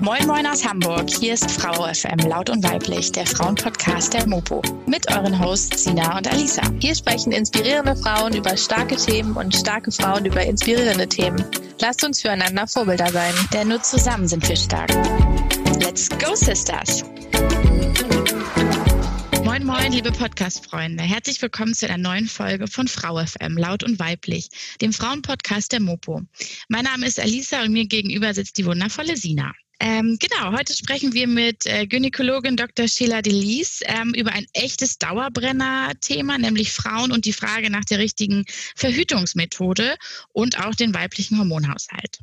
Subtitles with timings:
[0.00, 4.62] Moin Moin aus Hamburg, hier ist Frau FM Laut und Weiblich, der Frauenpodcast der Mopo.
[4.86, 6.62] Mit euren Hosts Sina und Alisa.
[6.80, 11.44] Hier sprechen inspirierende Frauen über starke Themen und starke Frauen über inspirierende Themen.
[11.80, 13.34] Lasst uns füreinander Vorbilder sein.
[13.52, 14.90] Denn nur zusammen sind wir stark.
[15.80, 17.04] Let's go, Sisters!
[19.44, 21.02] Moin, moin, liebe Podcast-Freunde.
[21.02, 24.48] Herzlich willkommen zu einer neuen Folge von Frau FM, laut und weiblich,
[24.80, 26.22] dem Frauenpodcast der Mopo.
[26.68, 29.52] Mein Name ist Alisa und mir gegenüber sitzt die wundervolle Sina.
[29.84, 32.86] Ähm, genau, heute sprechen wir mit äh, Gynäkologin Dr.
[32.86, 38.44] Sheila Delis ähm, über ein echtes Dauerbrenner-Thema, nämlich Frauen und die Frage nach der richtigen
[38.76, 39.96] Verhütungsmethode
[40.32, 42.20] und auch den weiblichen Hormonhaushalt.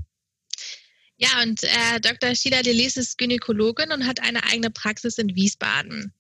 [1.18, 2.34] Ja, und äh, Dr.
[2.34, 6.14] Sheila Delis ist Gynäkologin und hat eine eigene Praxis in Wiesbaden.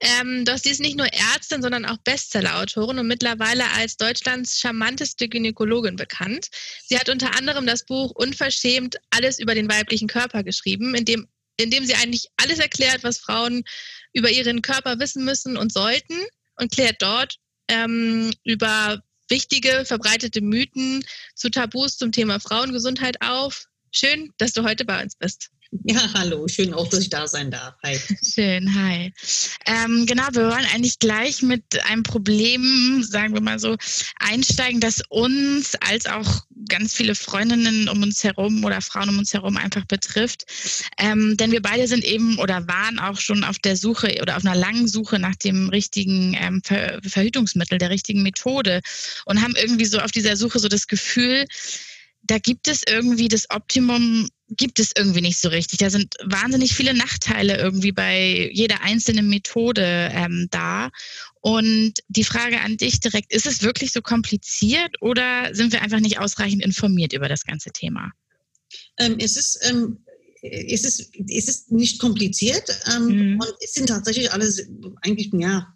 [0.00, 5.28] Ähm, doch sie ist nicht nur Ärztin, sondern auch Bestsellerautorin und mittlerweile als Deutschlands charmanteste
[5.28, 6.48] Gynäkologin bekannt.
[6.86, 11.28] Sie hat unter anderem das Buch Unverschämt alles über den weiblichen Körper geschrieben, in dem,
[11.56, 13.64] in dem sie eigentlich alles erklärt, was Frauen
[14.12, 16.18] über ihren Körper wissen müssen und sollten
[16.56, 17.36] und klärt dort
[17.68, 23.66] ähm, über wichtige verbreitete Mythen zu Tabus zum Thema Frauengesundheit auf.
[23.92, 25.50] Schön, dass du heute bei uns bist.
[25.84, 27.74] Ja, hallo, schön auch, dass ich da sein darf.
[27.82, 27.98] Hi.
[28.22, 29.12] Schön, hi.
[29.66, 33.76] Ähm, genau, wir wollen eigentlich gleich mit einem Problem, sagen wir mal so,
[34.18, 39.34] einsteigen, das uns als auch ganz viele Freundinnen um uns herum oder Frauen um uns
[39.34, 40.44] herum einfach betrifft.
[40.98, 44.44] Ähm, denn wir beide sind eben oder waren auch schon auf der Suche oder auf
[44.44, 48.80] einer langen Suche nach dem richtigen ähm, Ver Verhütungsmittel, der richtigen Methode
[49.26, 51.46] und haben irgendwie so auf dieser Suche so das Gefühl,
[52.26, 55.78] da gibt es irgendwie das Optimum, gibt es irgendwie nicht so richtig.
[55.78, 60.90] Da sind wahnsinnig viele Nachteile irgendwie bei jeder einzelnen Methode ähm, da.
[61.40, 66.00] Und die Frage an dich direkt, ist es wirklich so kompliziert oder sind wir einfach
[66.00, 68.12] nicht ausreichend informiert über das ganze Thema?
[68.98, 69.98] Ähm, es ist ähm
[70.44, 73.40] es ist, es ist nicht kompliziert ähm, mhm.
[73.40, 74.46] und es sind tatsächlich alle
[75.00, 75.74] eigentlich, ja,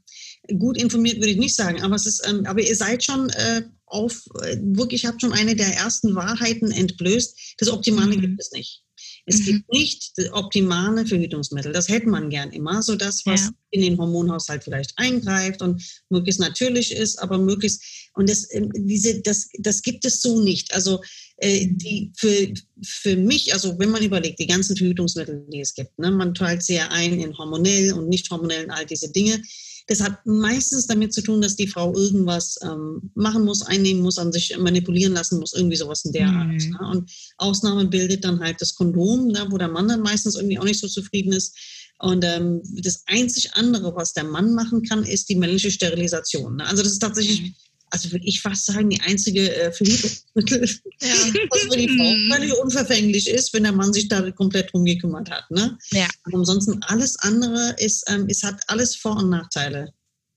[0.59, 3.63] gut informiert würde ich nicht sagen, aber es ist, ähm, aber ihr seid schon äh,
[3.91, 7.57] auf, äh, wirklich, habt schon eine der ersten Wahrheiten entblößt.
[7.59, 8.21] Das Optimale mhm.
[8.21, 8.83] gibt es nicht.
[9.27, 9.45] Es mhm.
[9.45, 11.73] gibt nicht das optimale Verhütungsmittel.
[11.73, 13.51] Das hätte man gern immer, so das, was ja.
[13.71, 17.83] in den Hormonhaushalt vielleicht eingreift und möglichst natürlich ist, aber möglichst,
[18.15, 20.73] und das, ähm, diese, das, das gibt es so nicht.
[20.75, 21.01] Also,
[21.39, 21.79] äh, mhm.
[21.79, 26.11] die, für, für mich, also wenn man überlegt, die ganzen Verhütungsmittel, die es gibt, ne,
[26.11, 29.41] man teilt sie ja ein in hormonell und nicht hormonell und all diese Dinge.
[29.89, 34.19] Das hat meistens damit zu tun, dass die Frau irgendwas ähm, machen muss, einnehmen muss,
[34.19, 36.37] an sich manipulieren lassen muss, irgendwie sowas in der mhm.
[36.37, 36.49] Art.
[36.49, 36.89] Ne?
[36.91, 40.65] Und Ausnahme bildet dann halt das Kondom, ne, wo der Mann dann meistens irgendwie auch
[40.65, 41.57] nicht so zufrieden ist.
[42.01, 46.57] Und ähm, das einzig andere, was der Mann machen kann, ist die männliche Sterilisation.
[46.57, 46.67] Ne?
[46.67, 47.55] Also das ist tatsächlich mhm
[47.91, 50.69] also würde ich fast sagen, die einzige äh, Verhütungsmittel,
[51.01, 51.09] ja.
[51.51, 52.33] was für die Frau mhm.
[52.33, 55.51] völlig unverfänglich ist, wenn der Mann sich da komplett drum gekümmert hat.
[55.51, 55.79] Ne?
[55.91, 56.09] Ja.
[56.25, 59.93] Aber ansonsten alles andere ist, ähm, es hat alles Vor- und Nachteile.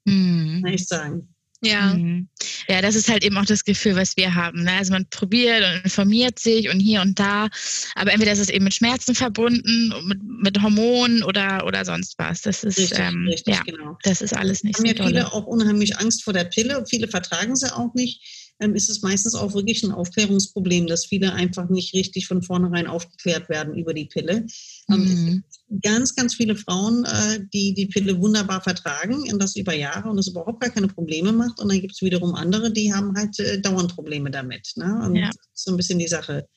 [0.05, 0.61] Mhm.
[0.63, 1.33] Kann ich sagen.
[1.63, 1.93] Ja.
[1.93, 2.27] Mhm.
[2.67, 4.63] Ja, das ist halt eben auch das Gefühl, was wir haben.
[4.63, 4.71] Ne?
[4.73, 7.49] Also man probiert und informiert sich und hier und da,
[7.95, 12.41] aber entweder ist es eben mit Schmerzen verbunden, mit, mit Hormonen oder, oder sonst was.
[12.41, 13.97] Das ist richtig, ähm, richtig, ja, genau.
[14.03, 16.83] das ist alles nicht haben so ja viele auch unheimlich Angst vor der Pille.
[16.89, 18.21] Viele vertragen sie auch nicht.
[18.59, 22.87] Ähm, ist es meistens auch wirklich ein Aufklärungsproblem, dass viele einfach nicht richtig von vornherein
[22.87, 24.45] aufgeklärt werden über die Pille.
[24.89, 25.43] Ähm, mhm
[25.81, 30.17] ganz, ganz viele Frauen, äh, die die Pille wunderbar vertragen und das über Jahre und
[30.17, 31.59] es überhaupt gar keine Probleme macht.
[31.59, 34.71] Und dann gibt es wiederum andere, die haben halt äh, dauernd Probleme damit.
[34.75, 35.01] Ne?
[35.05, 35.27] Und ja.
[35.27, 36.47] das ist so ein bisschen die Sache.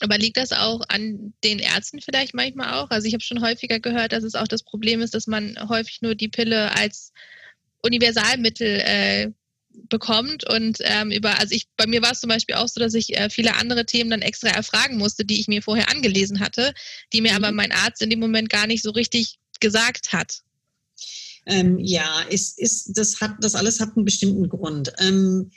[0.00, 2.90] Aber liegt das auch an den Ärzten vielleicht manchmal auch?
[2.90, 6.02] Also ich habe schon häufiger gehört, dass es auch das Problem ist, dass man häufig
[6.02, 7.12] nur die Pille als
[7.82, 9.30] Universalmittel äh,
[9.88, 12.94] bekommt und ähm, über, also ich, bei mir war es zum Beispiel auch so, dass
[12.94, 16.72] ich äh, viele andere Themen dann extra erfragen musste, die ich mir vorher angelesen hatte,
[17.12, 17.44] die mir mhm.
[17.44, 20.42] aber mein Arzt in dem Moment gar nicht so richtig gesagt hat.
[21.46, 24.92] Ähm, ja, ist, ist, das hat, das alles hat einen bestimmten Grund.
[24.98, 25.50] Ähm,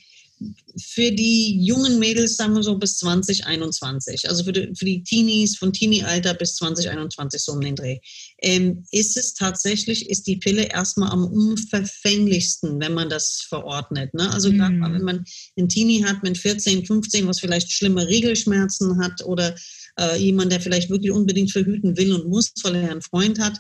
[0.78, 5.58] für die jungen Mädels, sagen wir so, bis 2021, also für die, für die Teenies
[5.58, 8.00] von Teenie-Alter bis 2021, so um den Dreh,
[8.42, 14.14] ähm, ist es tatsächlich, ist die Pille erstmal am unverfänglichsten, wenn man das verordnet.
[14.14, 14.30] Ne?
[14.32, 14.58] Also mhm.
[14.58, 15.26] gerade wenn man
[15.58, 19.56] einen Teenie hat mit 14, 15, was vielleicht schlimme Regelschmerzen hat oder
[19.98, 23.60] äh, jemand, der vielleicht wirklich unbedingt verhüten will und muss, weil er einen Freund hat,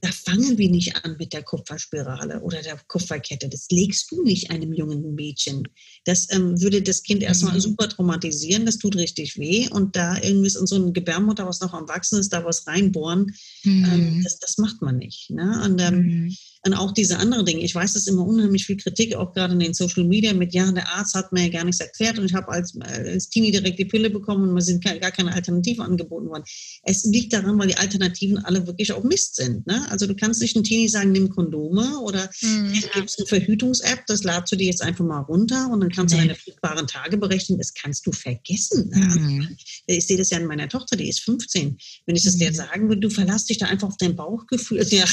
[0.00, 3.48] da fangen wir nicht an mit der Kupferspirale oder der Kupferkette.
[3.48, 5.68] Das legst du nicht einem jungen Mädchen.
[6.04, 7.60] Das ähm, würde das Kind erstmal mhm.
[7.60, 9.68] super traumatisieren, das tut richtig weh.
[9.68, 13.34] Und da irgendwie in so eine Gebärmutter, was noch am Wachsen ist, da was reinbohren,
[13.64, 13.84] ähm, mhm.
[13.92, 15.30] ähm, das, das macht man nicht.
[15.30, 15.62] Ne?
[15.64, 16.36] Und ähm, mhm.
[16.64, 17.64] Und auch diese anderen Dinge.
[17.64, 20.54] Ich weiß, es ist immer unheimlich viel Kritik, auch gerade in den Social Media mit,
[20.54, 23.50] ja, der Arzt hat mir ja gar nichts erklärt und ich habe als, als Teenie
[23.50, 26.44] direkt die Pille bekommen und mir sind gar keine Alternative angeboten worden.
[26.84, 29.66] Es liegt daran, weil die Alternativen alle wirklich auch Mist sind.
[29.66, 29.84] Ne?
[29.90, 32.72] Also du kannst nicht einem Teenie sagen, nimm Kondome oder mhm.
[32.94, 36.14] gibt es eine Verhütungs-App, das ladst du dir jetzt einfach mal runter und dann kannst
[36.14, 37.58] du deine fruchtbaren Tage berechnen.
[37.58, 38.88] Das kannst du vergessen.
[38.90, 38.98] Ne?
[38.98, 39.56] Mhm.
[39.86, 41.76] Ich sehe das ja an meiner Tochter, die ist 15.
[42.06, 42.38] Wenn ich das mhm.
[42.38, 44.86] dir sagen würde, du verlass dich da einfach auf dein Bauchgefühl.
[44.92, 45.06] Ja.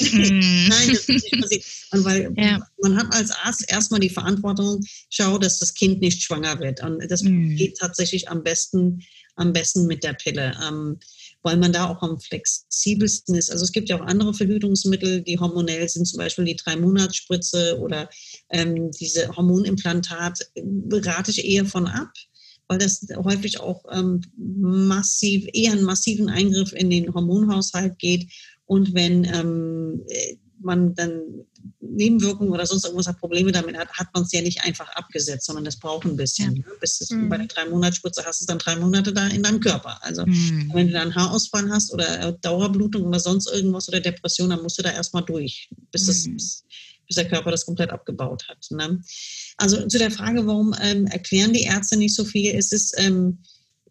[0.00, 0.73] Mhm.
[0.78, 1.64] Nein, das ist nicht passiert.
[1.92, 2.60] Und weil ja.
[2.82, 6.82] man hat als Arzt erstmal die Verantwortung, schau, dass das Kind nicht schwanger wird.
[6.82, 7.56] Und das mhm.
[7.56, 9.02] geht tatsächlich am besten,
[9.36, 10.56] am besten mit der Pille.
[10.66, 10.98] Ähm,
[11.44, 13.50] weil man da auch am flexibelsten ist.
[13.50, 18.08] Also es gibt ja auch andere Verhütungsmittel, die hormonell sind, zum Beispiel die Drei-Monats-Spritze oder
[18.50, 20.38] ähm, diese Hormonimplantat,
[20.90, 22.10] rate ich eher von ab,
[22.66, 28.32] weil das häufig auch ähm, massiv, eher einen massiven Eingriff in den Hormonhaushalt geht.
[28.64, 30.02] Und wenn ähm,
[30.64, 31.44] man dann
[31.80, 35.46] Nebenwirkungen oder sonst irgendwas hat, Probleme damit hat, hat man es ja nicht einfach abgesetzt,
[35.46, 36.54] sondern das braucht ein bisschen.
[36.54, 36.64] Ne?
[36.80, 37.28] Bis es, mhm.
[37.28, 39.98] Bei der drei Monatsspritze hast du es dann drei Monate da in deinem Körper.
[40.02, 40.70] Also mhm.
[40.74, 44.82] wenn du dann Haarausfall hast oder Dauerblutung oder sonst irgendwas oder Depression, dann musst du
[44.82, 46.06] da erstmal durch, bis, mhm.
[46.06, 46.64] das, bis,
[47.06, 48.66] bis, der Körper das komplett abgebaut hat.
[48.70, 49.00] Ne?
[49.56, 53.38] Also zu der Frage, warum ähm, erklären die Ärzte nicht so viel, ist es ähm,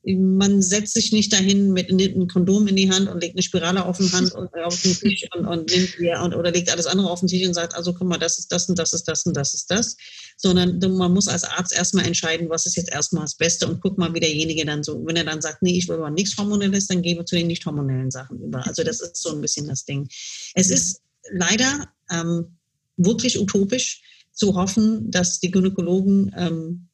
[0.05, 3.85] man setzt sich nicht dahin mit einem Kondom in die Hand und legt eine Spirale
[3.85, 6.87] auf den Hand und auf den Tisch und, und nimmt hier und, oder legt alles
[6.87, 9.07] andere auf den Tisch und sagt, also guck mal, das ist das und das ist
[9.07, 9.95] das und das ist das.
[10.35, 13.97] Sondern man muss als Arzt erstmal entscheiden, was ist jetzt erstmal das Beste und guck
[13.97, 16.87] mal, wie derjenige dann so, wenn er dann sagt, nee, ich will aber nichts Hormonelles,
[16.87, 18.65] dann gehen wir zu den nicht hormonellen Sachen über.
[18.67, 20.09] Also das ist so ein bisschen das Ding.
[20.53, 21.01] Es ist
[21.31, 22.57] leider ähm,
[22.97, 24.01] wirklich utopisch
[24.33, 26.89] zu hoffen, dass die Gynäkologen ähm,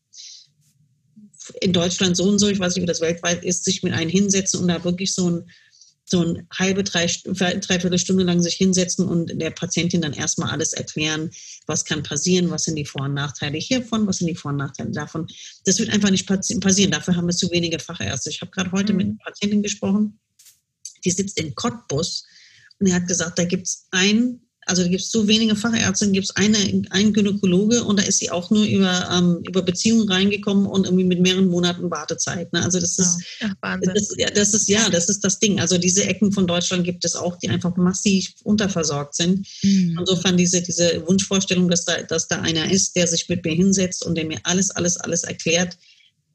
[1.61, 4.09] in Deutschland so und so, ich weiß nicht, wie das weltweit ist, sich mit einem
[4.09, 5.49] hinsetzen und da wirklich so ein
[6.09, 10.73] so eine halbe, drei, dreiviertel Stunde lang sich hinsetzen und der Patientin dann erstmal alles
[10.73, 11.29] erklären,
[11.67, 14.57] was kann passieren, was sind die Vor- und Nachteile hiervon, was sind die Vor- und
[14.57, 15.27] Nachteile davon.
[15.65, 16.91] Das wird einfach nicht passieren.
[16.91, 18.31] Dafür haben wir zu wenige Fachärzte.
[18.31, 18.97] Ich habe gerade heute mhm.
[18.97, 20.19] mit einer Patientin gesprochen,
[21.05, 22.25] die sitzt in Cottbus
[22.79, 26.11] und er hat gesagt, da gibt es ein also da gibt es so wenige Fachärzte,
[26.11, 26.57] gibt es eine,
[26.91, 31.05] einen Gynäkologe und da ist sie auch nur über, ähm, über Beziehungen reingekommen und irgendwie
[31.05, 32.53] mit mehreren Monaten Wartezeit.
[32.53, 32.63] Ne?
[32.63, 33.49] Also das ist, ja,
[33.81, 35.59] das, das ist, ja, das ist das Ding.
[35.59, 39.47] Also diese Ecken von Deutschland gibt es auch, die einfach massiv unterversorgt sind.
[39.63, 39.97] Mhm.
[39.99, 44.05] Insofern diese, diese Wunschvorstellung, dass da, dass da einer ist, der sich mit mir hinsetzt
[44.05, 45.77] und der mir alles, alles, alles erklärt,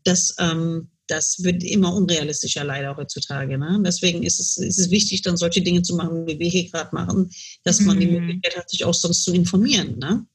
[0.02, 3.58] das, ähm, das wird immer unrealistischer leider heutzutage.
[3.58, 3.80] Ne?
[3.84, 6.94] Deswegen ist es, ist es wichtig, dann solche Dinge zu machen, wie wir hier gerade
[6.94, 7.30] machen,
[7.62, 8.14] dass man die mhm.
[8.14, 9.98] Möglichkeit hat, sich auch sonst zu informieren.
[9.98, 10.26] Ne?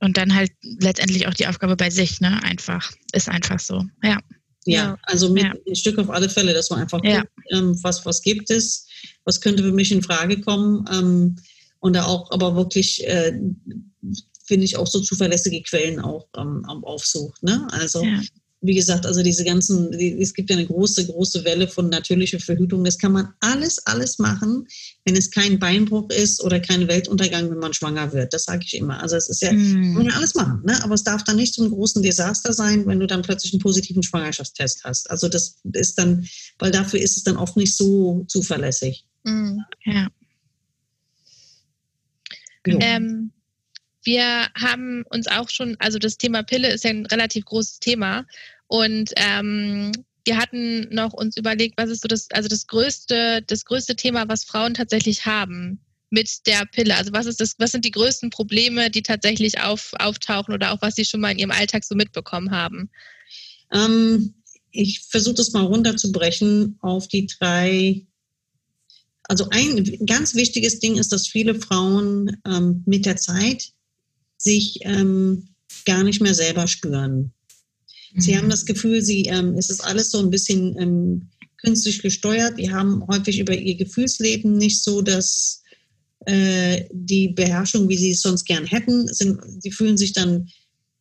[0.00, 2.40] Und dann halt letztendlich auch die Aufgabe bei sich, ne?
[2.44, 2.92] Einfach.
[3.12, 3.84] Ist einfach so.
[4.02, 4.18] Ja.
[4.64, 5.54] Ja, also mit ja.
[5.66, 7.20] ein Stück auf alle Fälle, dass man einfach ja.
[7.20, 8.86] guckt, ähm, was, was gibt es,
[9.24, 10.84] was könnte für mich in Frage kommen.
[10.92, 11.36] Ähm,
[11.80, 13.32] und da auch aber wirklich, äh,
[14.44, 17.42] finde ich, auch so zuverlässige Quellen auch ähm, aufsucht.
[17.42, 17.66] Ne?
[17.70, 18.20] Also ja
[18.60, 22.82] wie gesagt, also diese ganzen, es gibt ja eine große, große Welle von natürlicher Verhütung.
[22.82, 24.66] Das kann man alles, alles machen,
[25.04, 28.34] wenn es kein Beinbruch ist oder kein Weltuntergang, wenn man schwanger wird.
[28.34, 29.00] Das sage ich immer.
[29.00, 29.94] Also es ist ja, mm.
[29.94, 30.82] man kann alles machen, ne?
[30.82, 33.62] aber es darf dann nicht so ein großen Desaster sein, wenn du dann plötzlich einen
[33.62, 35.08] positiven Schwangerschaftstest hast.
[35.08, 36.26] Also das ist dann,
[36.58, 39.04] weil dafür ist es dann oft nicht so zuverlässig.
[39.22, 39.58] Mm.
[39.84, 40.08] Ja.
[42.66, 43.30] Ähm,
[44.08, 48.24] wir haben uns auch schon, also das Thema Pille ist ja ein relativ großes Thema
[48.66, 49.92] und ähm,
[50.24, 54.26] wir hatten noch uns überlegt, was ist so das, also das größte, das größte Thema,
[54.26, 56.96] was Frauen tatsächlich haben mit der Pille?
[56.96, 60.80] Also was ist das, was sind die größten Probleme, die tatsächlich auf, auftauchen oder auch
[60.80, 62.88] was sie schon mal in ihrem Alltag so mitbekommen haben?
[63.74, 64.36] Ähm,
[64.70, 68.06] ich versuche das mal runterzubrechen auf die drei.
[69.24, 73.72] Also ein ganz wichtiges Ding ist, dass viele Frauen ähm, mit der Zeit
[74.38, 75.48] sich ähm,
[75.84, 77.32] gar nicht mehr selber spüren.
[78.12, 78.20] Mhm.
[78.20, 81.28] Sie haben das Gefühl, sie, ähm, es ist alles so ein bisschen ähm,
[81.58, 82.58] künstlich gesteuert.
[82.58, 85.62] Die haben häufig über ihr Gefühlsleben nicht so dass
[86.26, 89.06] äh, die Beherrschung, wie sie es sonst gern hätten.
[89.08, 90.48] Sind, sie fühlen sich dann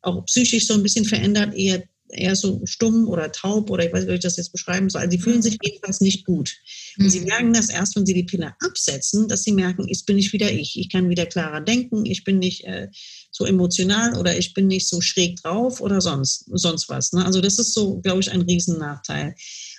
[0.02, 4.02] auch psychisch so ein bisschen verändert, eher eher so stumm oder taub oder ich weiß
[4.02, 5.02] nicht, wie ich das jetzt beschreiben soll.
[5.02, 5.60] Also die fühlen sich mhm.
[5.64, 6.56] jedenfalls nicht gut.
[6.98, 7.10] Und mhm.
[7.10, 10.34] sie merken das erst, wenn sie die Pille absetzen, dass sie merken, jetzt bin ich
[10.34, 10.80] wieder ich.
[10.80, 12.88] Ich kann wieder klarer denken, ich bin nicht äh,
[13.38, 17.14] so emotional oder ich bin nicht so schräg drauf oder sonst, sonst was.
[17.14, 17.24] Ne?
[17.24, 19.36] Also das ist so, glaube ich, ein Riesennachteil.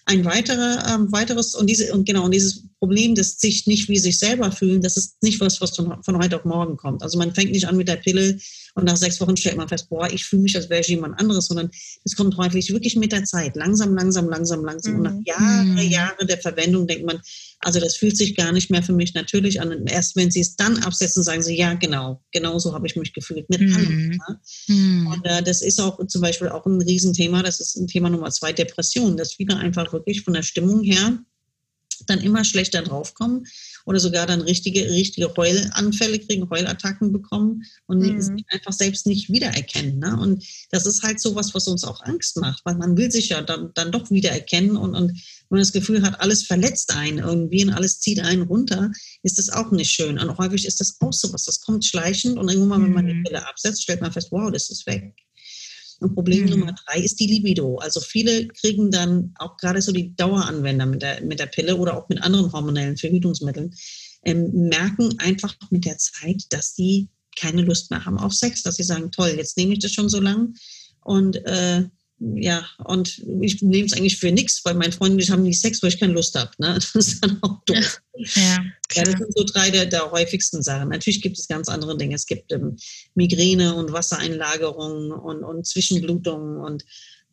[0.07, 3.99] Ein weiterer, ähm, weiteres, und diese, und genau, und dieses Problem des sich nicht wie
[3.99, 7.03] sich selber fühlen, das ist nicht was, was von, von heute auf morgen kommt.
[7.03, 8.39] Also man fängt nicht an mit der Pille
[8.75, 11.19] und nach sechs Wochen stellt man fest, boah, ich fühle mich, als wäre ich jemand
[11.19, 11.71] anderes, sondern
[12.05, 14.97] es kommt häufig wirklich mit der Zeit, langsam, langsam, langsam, langsam.
[14.97, 15.25] Und nach mhm.
[15.25, 15.79] Jahren, mhm.
[15.79, 17.21] Jahre der Verwendung denkt man,
[17.61, 19.73] also das fühlt sich gar nicht mehr für mich natürlich an.
[19.73, 22.95] Und erst wenn sie es dann absetzen, sagen sie, ja, genau, genau so habe ich
[22.95, 23.75] mich gefühlt mit mhm.
[23.75, 24.09] anderen.
[24.11, 24.41] Ne?
[24.69, 25.07] Mhm.
[25.09, 28.31] Und äh, das ist auch zum Beispiel auch ein Riesenthema, das ist ein Thema Nummer
[28.31, 31.19] zwei, Depression, dass viele einfach wirklich von der Stimmung her
[32.09, 33.47] dann immer schlechter draufkommen
[33.85, 38.45] oder sogar dann richtige, richtige Heulanfälle kriegen, Heulattacken bekommen und mhm.
[38.49, 39.99] einfach selbst nicht wiedererkennen.
[39.99, 40.19] Ne?
[40.19, 43.31] Und das ist halt so was, was uns auch Angst macht, weil man will sich
[43.31, 47.19] ja dann, dann doch wiedererkennen und, und wenn man das Gefühl hat, alles verletzt einen
[47.19, 48.91] irgendwie und alles zieht einen runter,
[49.23, 50.19] ist das auch nicht schön.
[50.19, 53.15] Und häufig ist das auch so was, das kommt schleichend und irgendwann, wenn man die
[53.15, 53.25] mhm.
[53.25, 55.15] Pille absetzt, stellt man fest, wow, das ist weg.
[56.01, 56.51] Und Problem mhm.
[56.51, 57.77] Nummer drei ist die Libido.
[57.77, 61.97] Also viele kriegen dann auch gerade so die Daueranwender mit der, mit der Pille oder
[61.97, 63.75] auch mit anderen hormonellen Verhütungsmitteln,
[64.25, 68.77] ähm, merken einfach mit der Zeit, dass sie keine Lust mehr haben auf Sex, dass
[68.77, 70.55] sie sagen, toll, jetzt nehme ich das schon so lang
[71.05, 71.85] und äh,
[72.21, 75.91] ja, und ich nehme es eigentlich für nichts, weil meine Freunde haben nicht Sex, weil
[75.91, 76.51] ich keine Lust habe.
[76.59, 76.75] Ne?
[76.79, 78.01] Das ist dann auch doof.
[78.35, 78.59] Ja,
[78.95, 80.89] ja, das sind so drei der, der, häufigsten Sachen.
[80.89, 82.17] Natürlich gibt es ganz andere Dinge.
[82.17, 82.77] Es gibt ähm,
[83.15, 86.85] Migräne und Wassereinlagerungen und, und Zwischenblutungen und,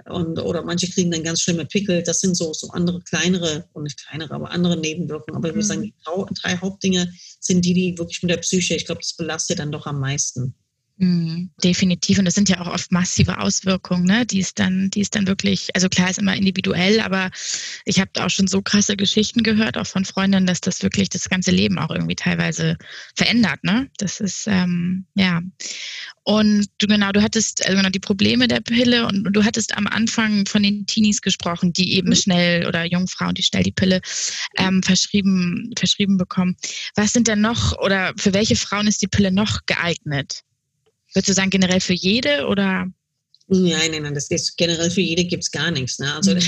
[0.05, 2.03] und oder manche kriegen dann ganz schlimme Pickel.
[2.03, 5.37] Das sind so, so andere kleinere, und nicht kleinere, aber andere Nebenwirkungen.
[5.37, 6.25] Aber ich würde sagen, mhm.
[6.29, 9.71] die drei Hauptdinge sind die, die wirklich mit der Psyche, ich glaube, das belastet dann
[9.71, 10.53] doch am meisten.
[10.97, 12.19] Mhm, definitiv.
[12.19, 14.25] Und das sind ja auch oft massive Auswirkungen, ne?
[14.25, 17.31] die es dann, die es dann wirklich, also klar ist immer individuell, aber
[17.83, 21.27] ich habe auch schon so krasse Geschichten gehört, auch von Freundinnen, dass das wirklich das
[21.27, 22.77] ganze Leben auch irgendwie teilweise
[23.13, 23.61] verändert.
[23.63, 23.89] Ne?
[23.97, 25.41] Das ist, ähm, ja.
[26.23, 29.77] Und du genau, du hattest also genau die Probleme der Pille und, und du hattest
[29.77, 32.15] am Anfang von den Teenies gesprochen, die eben mhm.
[32.15, 33.99] schnell oder Jungfrauen, die schnell die Pille
[34.57, 36.55] ähm, verschrieben, verschrieben bekommen.
[36.95, 40.44] Was sind denn noch oder für welche Frauen ist die Pille noch geeignet?
[41.15, 42.87] Würdest du sagen, generell für jede oder?
[43.47, 45.99] Nein, nein, nein, das ist generell für jede gibt es gar nichts.
[45.99, 46.13] Ne?
[46.13, 46.39] Also mhm.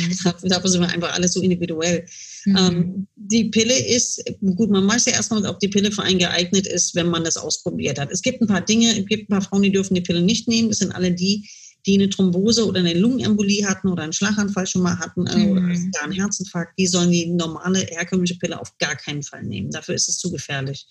[0.49, 2.05] dafür sind wir einfach alles so individuell.
[2.45, 2.57] Mhm.
[2.57, 6.67] Ähm, die Pille ist, gut, man weiß ja erstmal, ob die Pille für einen geeignet
[6.67, 8.11] ist, wenn man das ausprobiert hat.
[8.11, 10.47] Es gibt ein paar Dinge, es gibt ein paar Frauen, die dürfen die Pille nicht
[10.47, 10.69] nehmen.
[10.69, 11.47] Das sind alle die,
[11.85, 15.51] die eine Thrombose oder eine Lungenembolie hatten oder einen Schlaganfall schon mal hatten äh, mhm.
[15.51, 16.77] oder gar einen Herzinfarkt.
[16.77, 19.69] Die sollen die normale herkömmliche Pille auf gar keinen Fall nehmen.
[19.69, 20.87] Dafür ist es zu gefährlich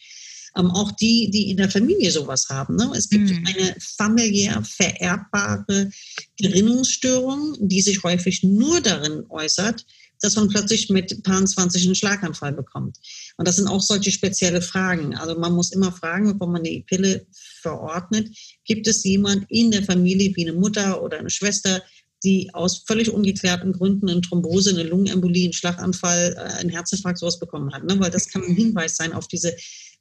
[0.56, 2.76] ähm, auch die, die in der Familie sowas haben.
[2.76, 2.90] Ne?
[2.96, 3.46] Es gibt mhm.
[3.46, 5.90] eine familiär vererbbare
[6.38, 9.84] Gerinnungsstörung, die sich häufig nur darin äußert,
[10.20, 12.96] dass man plötzlich mit Paar 20 einen Schlaganfall bekommt.
[13.36, 15.14] Und das sind auch solche spezielle Fragen.
[15.14, 17.26] Also man muss immer fragen, bevor man die Pille
[17.60, 18.28] verordnet,
[18.64, 21.82] gibt es jemand in der Familie wie eine Mutter oder eine Schwester,
[22.25, 27.38] die aus völlig ungeklärten Gründen eine Thrombose, eine Lungenembolie, einen Schlaganfall, äh, einen Herzinfarkt, sowas
[27.38, 27.84] bekommen hat.
[27.84, 28.00] Ne?
[28.00, 28.56] Weil das kann ein mhm.
[28.56, 29.54] Hinweis sein auf diese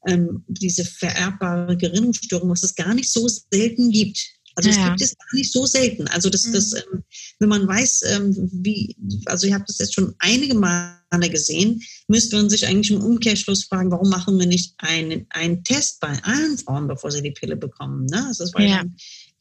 [0.08, 4.36] ähm, diese vererbbare Gerinnungsstörung, was es gar nicht so selten gibt.
[4.56, 6.08] Also es gibt es gar nicht so selten.
[6.08, 6.80] Also das, das mhm.
[6.94, 7.04] ähm,
[7.40, 8.96] wenn man weiß, ähm, wie,
[9.26, 13.66] also ich habe das jetzt schon einige Male gesehen, müsste man sich eigentlich im Umkehrschluss
[13.66, 17.58] fragen, warum machen wir nicht einen, einen Test bei allen Frauen, bevor sie die Pille
[17.58, 18.06] bekommen?
[18.06, 18.28] Ne?
[18.28, 18.84] Also das, ja,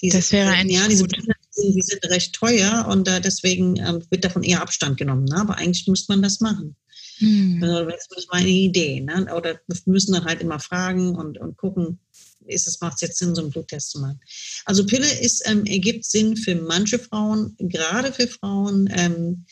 [0.02, 4.02] diese, das wäre ein ja, diese Pille, die sind recht teuer und äh, deswegen ähm,
[4.11, 5.25] wird davon eher Abstand genommen.
[5.25, 5.37] Ne?
[5.37, 6.75] Aber eigentlich müsste man das machen.
[7.18, 7.61] Hm.
[7.62, 9.00] Also das ist meine Idee.
[9.00, 9.26] Ne?
[9.35, 11.99] Oder wir müssen dann halt immer fragen und, und gucken,
[12.47, 14.21] ist es, macht es jetzt Sinn, so einen Bluttest zu machen.
[14.64, 19.44] Also Pille ist, ähm, ergibt Sinn für manche Frauen, gerade für Frauen, ähm,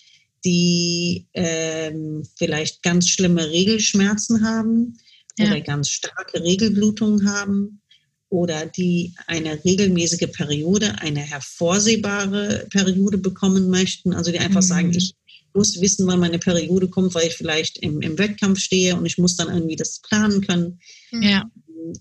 [0.44, 4.98] die ähm, vielleicht ganz schlimme Regelschmerzen haben
[5.38, 5.46] ja.
[5.46, 7.80] oder ganz starke Regelblutungen haben
[8.28, 14.14] oder die eine regelmäßige Periode, eine hervorsehbare Periode bekommen möchten.
[14.14, 14.66] Also die einfach mhm.
[14.66, 15.14] sagen, ich
[15.54, 19.18] muss wissen, wann meine Periode kommt, weil ich vielleicht im, im Wettkampf stehe und ich
[19.18, 20.80] muss dann irgendwie das planen können.
[21.10, 21.44] Ja.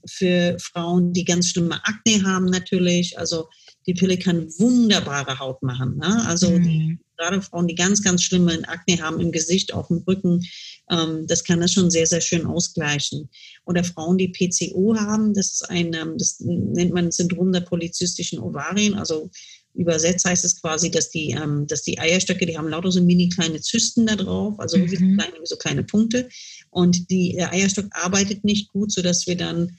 [0.07, 3.47] Für Frauen, die ganz schlimme Akne haben natürlich, also
[3.87, 5.97] die Pille kann wunderbare Haut machen.
[5.97, 6.23] Ne?
[6.27, 6.63] Also mhm.
[6.63, 10.43] die, gerade Frauen, die ganz, ganz schlimme Akne haben im Gesicht, auf dem Rücken,
[10.89, 13.29] ähm, das kann das schon sehr, sehr schön ausgleichen.
[13.65, 18.39] Oder Frauen, die PCO haben, das ist ein, ähm, das nennt man Syndrom der polyzystischen
[18.39, 19.31] Ovarien, also
[19.73, 23.29] Übersetzt heißt es quasi, dass die, ähm, dass die Eierstöcke, die haben lauter so mini
[23.29, 24.91] kleine Zysten da drauf, also mhm.
[24.91, 26.29] wie, kleine, so kleine Punkte.
[26.69, 29.71] Und die, der Eierstock arbeitet nicht gut, sodass wir dann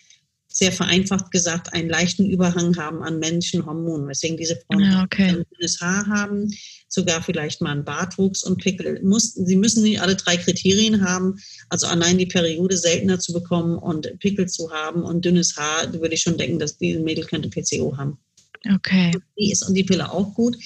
[0.52, 5.28] sehr vereinfacht gesagt einen leichten Überhang haben an männlichen Hormonen, weswegen diese Frauen ja, okay.
[5.28, 6.50] ein dünnes Haar haben,
[6.88, 9.00] sogar vielleicht mal einen Bartwuchs und Pickel.
[9.02, 11.36] Muss, sie müssen nicht alle drei Kriterien haben,
[11.70, 16.14] also allein die Periode seltener zu bekommen und Pickel zu haben und dünnes Haar, würde
[16.14, 18.18] ich schon denken, dass diese Mädel könnte PCO haben.
[18.74, 19.12] Okay.
[19.38, 20.56] Die ist und die Pille auch gut.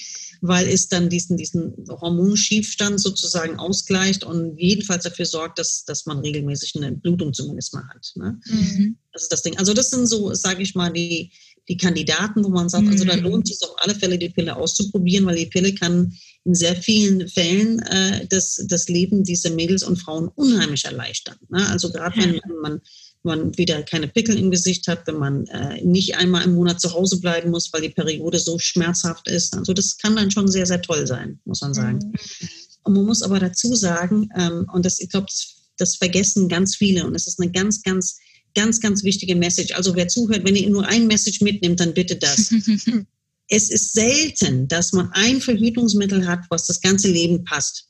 [0.41, 6.19] weil es dann diesen, diesen Hormonschiefstand sozusagen ausgleicht und jedenfalls dafür sorgt, dass, dass man
[6.19, 8.11] regelmäßig eine Blutung zumindest mal hat.
[8.15, 8.39] Ne?
[8.45, 8.97] Mhm.
[9.13, 9.57] Das ist das Ding.
[9.57, 11.31] Also das sind so, sage ich mal, die,
[11.67, 12.91] die Kandidaten, wo man sagt, mhm.
[12.91, 13.23] also da mhm.
[13.23, 16.13] lohnt es sich auf alle Fälle, die Pille auszuprobieren, weil die Pille kann
[16.45, 21.37] in sehr vielen Fällen äh, das, das Leben dieser Mädels und Frauen unheimlich erleichtern.
[21.49, 21.67] Ne?
[21.69, 22.81] Also gerade wenn man man
[23.23, 27.19] wieder keine Pickel im Gesicht hat, wenn man äh, nicht einmal im Monat zu Hause
[27.19, 29.55] bleiben muss, weil die Periode so schmerzhaft ist.
[29.55, 31.99] Also das kann dann schon sehr, sehr toll sein, muss man sagen.
[31.99, 32.49] Mhm.
[32.83, 36.75] Und man muss aber dazu sagen, ähm, und das, ich glaube, das, das vergessen ganz
[36.75, 38.17] viele und es ist eine ganz, ganz,
[38.55, 39.73] ganz, ganz wichtige Message.
[39.75, 42.49] Also wer zuhört, wenn ihr nur ein Message mitnimmt, dann bitte das.
[43.49, 47.86] es ist selten, dass man ein Verhütungsmittel hat, was das ganze Leben passt.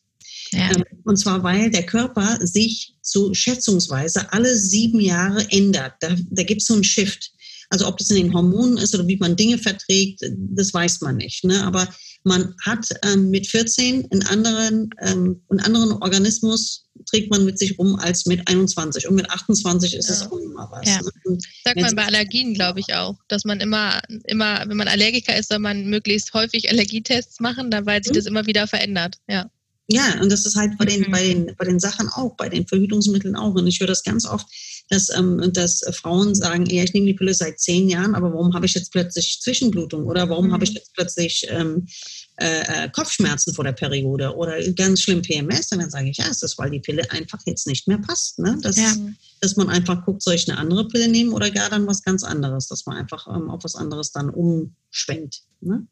[0.51, 0.71] Ja.
[0.71, 5.93] Ähm, und zwar, weil der Körper sich so schätzungsweise alle sieben Jahre ändert.
[6.01, 7.31] Da, da gibt es so einen Shift.
[7.69, 10.21] Also ob das in den Hormonen ist oder wie man Dinge verträgt,
[10.55, 11.43] das weiß man nicht.
[11.43, 11.63] Ne?
[11.65, 11.87] Aber
[12.23, 17.77] man hat ähm, mit 14 einen anderen, ähm, einen anderen Organismus trägt man mit sich
[17.77, 19.07] rum als mit 21.
[19.07, 20.15] Und mit 28 ist ja.
[20.15, 20.87] es auch immer was.
[20.87, 20.99] Ja.
[21.01, 21.37] Ne?
[21.63, 25.49] Sagt man bei Allergien, glaube ich auch, dass man immer, immer, wenn man Allergiker ist,
[25.49, 28.17] soll man möglichst häufig Allergietests machen, weil sich mhm.
[28.17, 29.17] das immer wieder verändert.
[29.27, 29.49] Ja.
[29.89, 31.11] Ja, und das ist halt bei den, mhm.
[31.11, 33.55] bei den, bei den Sachen auch, bei den Verhütungsmitteln auch.
[33.55, 34.45] Und ich höre das ganz oft,
[34.89, 38.53] dass, ähm, dass Frauen sagen, ja, ich nehme die Pille seit zehn Jahren, aber warum
[38.53, 40.53] habe ich jetzt plötzlich Zwischenblutung oder warum mhm.
[40.53, 41.87] habe ich jetzt plötzlich ähm,
[42.35, 45.71] äh, äh, Kopfschmerzen vor der Periode oder ganz schlimm PMS?
[45.71, 48.39] Und dann sage ich, ja, es ist, weil die Pille einfach jetzt nicht mehr passt.
[48.39, 48.57] Ne?
[48.61, 48.93] Das, ja.
[49.39, 52.23] Dass man einfach guckt, soll ich eine andere Pille nehmen oder gar dann was ganz
[52.23, 55.43] anderes, dass man einfach ähm, auf was anderes dann umschwenkt.
[55.61, 55.87] Ne?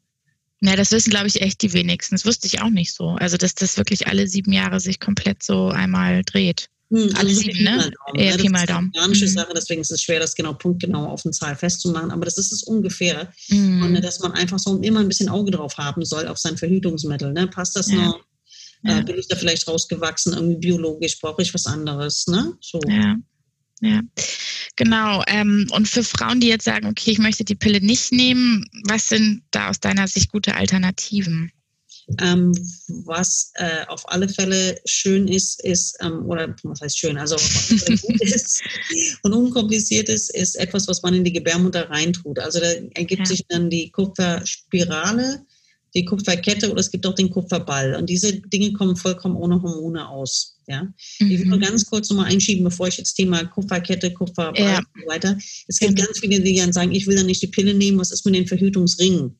[0.60, 2.14] Ja, das wissen, glaube ich, echt die wenigsten.
[2.14, 3.10] Das wusste ich auch nicht so.
[3.10, 6.70] Also, dass das wirklich alle sieben Jahre sich komplett so einmal dreht.
[6.90, 7.90] Hm, alle also sieben, ne?
[8.14, 8.92] Eher ja, Pi mal Daumen.
[8.92, 9.30] Das ist eine organische mhm.
[9.30, 12.10] Sache, deswegen ist es schwer, das genau punktgenau auf eine Zahl festzumachen.
[12.10, 13.32] Aber das ist es ungefähr.
[13.48, 13.82] Mhm.
[13.82, 17.32] Und dass man einfach so immer ein bisschen Auge drauf haben soll auf sein Verhütungsmittel.
[17.32, 17.48] Ne?
[17.48, 17.96] Passt das ja.
[17.96, 18.20] noch?
[18.84, 19.00] Ja.
[19.00, 22.26] Äh, bin ich da vielleicht rausgewachsen, irgendwie biologisch, brauche ich was anderes?
[22.28, 22.54] Ne?
[22.60, 22.80] So.
[22.86, 23.16] Ja.
[23.80, 24.00] Ja,
[24.76, 25.22] genau.
[25.26, 29.08] Ähm, und für Frauen, die jetzt sagen, okay, ich möchte die Pille nicht nehmen, was
[29.08, 31.52] sind da aus deiner Sicht gute Alternativen?
[32.20, 32.52] Ähm,
[33.04, 38.20] was äh, auf alle Fälle schön ist, ist, ähm, oder was heißt schön, also gut
[38.20, 38.62] ist
[39.22, 42.38] und unkompliziert ist, ist etwas, was man in die Gebärmutter reintut.
[42.38, 43.26] Also da ergibt ja.
[43.26, 45.44] sich dann die Kupferspirale,
[45.94, 47.96] die Kupferkette oder es gibt auch den Kupferball.
[47.96, 50.55] Und diese Dinge kommen vollkommen ohne Hormone aus.
[50.66, 50.82] Ja?
[51.20, 51.30] Mhm.
[51.30, 51.62] Ich will nur mhm.
[51.62, 54.78] ganz kurz nochmal einschieben, bevor ich jetzt Thema Kupferkette, Kupferball ja.
[54.78, 55.36] und so weiter.
[55.68, 56.04] Es gibt ja.
[56.04, 58.34] ganz viele, die dann sagen, ich will dann nicht die Pille nehmen, was ist mit
[58.34, 59.38] den Verhütungsringen?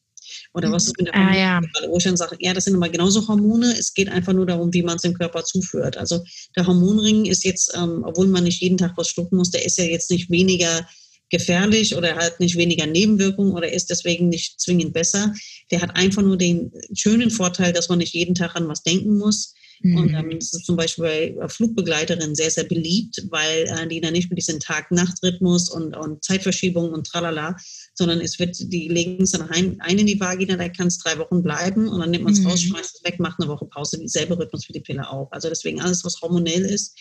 [0.55, 1.61] Oder was ist mit der ah, ja.
[1.89, 3.77] Wo ich dann sage, ja, das sind immer genauso Hormone.
[3.79, 5.97] Es geht einfach nur darum, wie man es dem Körper zuführt.
[5.97, 6.25] Also
[6.57, 9.79] der Hormonring ist jetzt, ähm, obwohl man nicht jeden Tag was schlucken muss, der ist
[9.79, 10.87] ja jetzt nicht weniger
[11.31, 15.33] gefährlich oder hat nicht weniger Nebenwirkungen oder ist deswegen nicht zwingend besser.
[15.71, 19.19] Der hat einfach nur den schönen Vorteil, dass man nicht jeden Tag an was denken
[19.19, 19.55] muss.
[19.83, 24.13] Und ähm, das ist zum Beispiel bei Flugbegleiterinnen sehr, sehr beliebt, weil äh, die dann
[24.13, 27.57] nicht mit diesem Tag-Nacht-Rhythmus und, und Zeitverschiebung und tralala,
[27.95, 30.99] sondern es wird, die legen es dann ein, ein in die Vagina, da kann es
[30.99, 32.49] drei Wochen bleiben und dann nimmt man es mhm.
[32.49, 35.31] raus, schmeißt es weg, macht eine Woche Pause, dieselbe Rhythmus wie die Pille auch.
[35.33, 36.99] Also deswegen alles, was hormonell ist,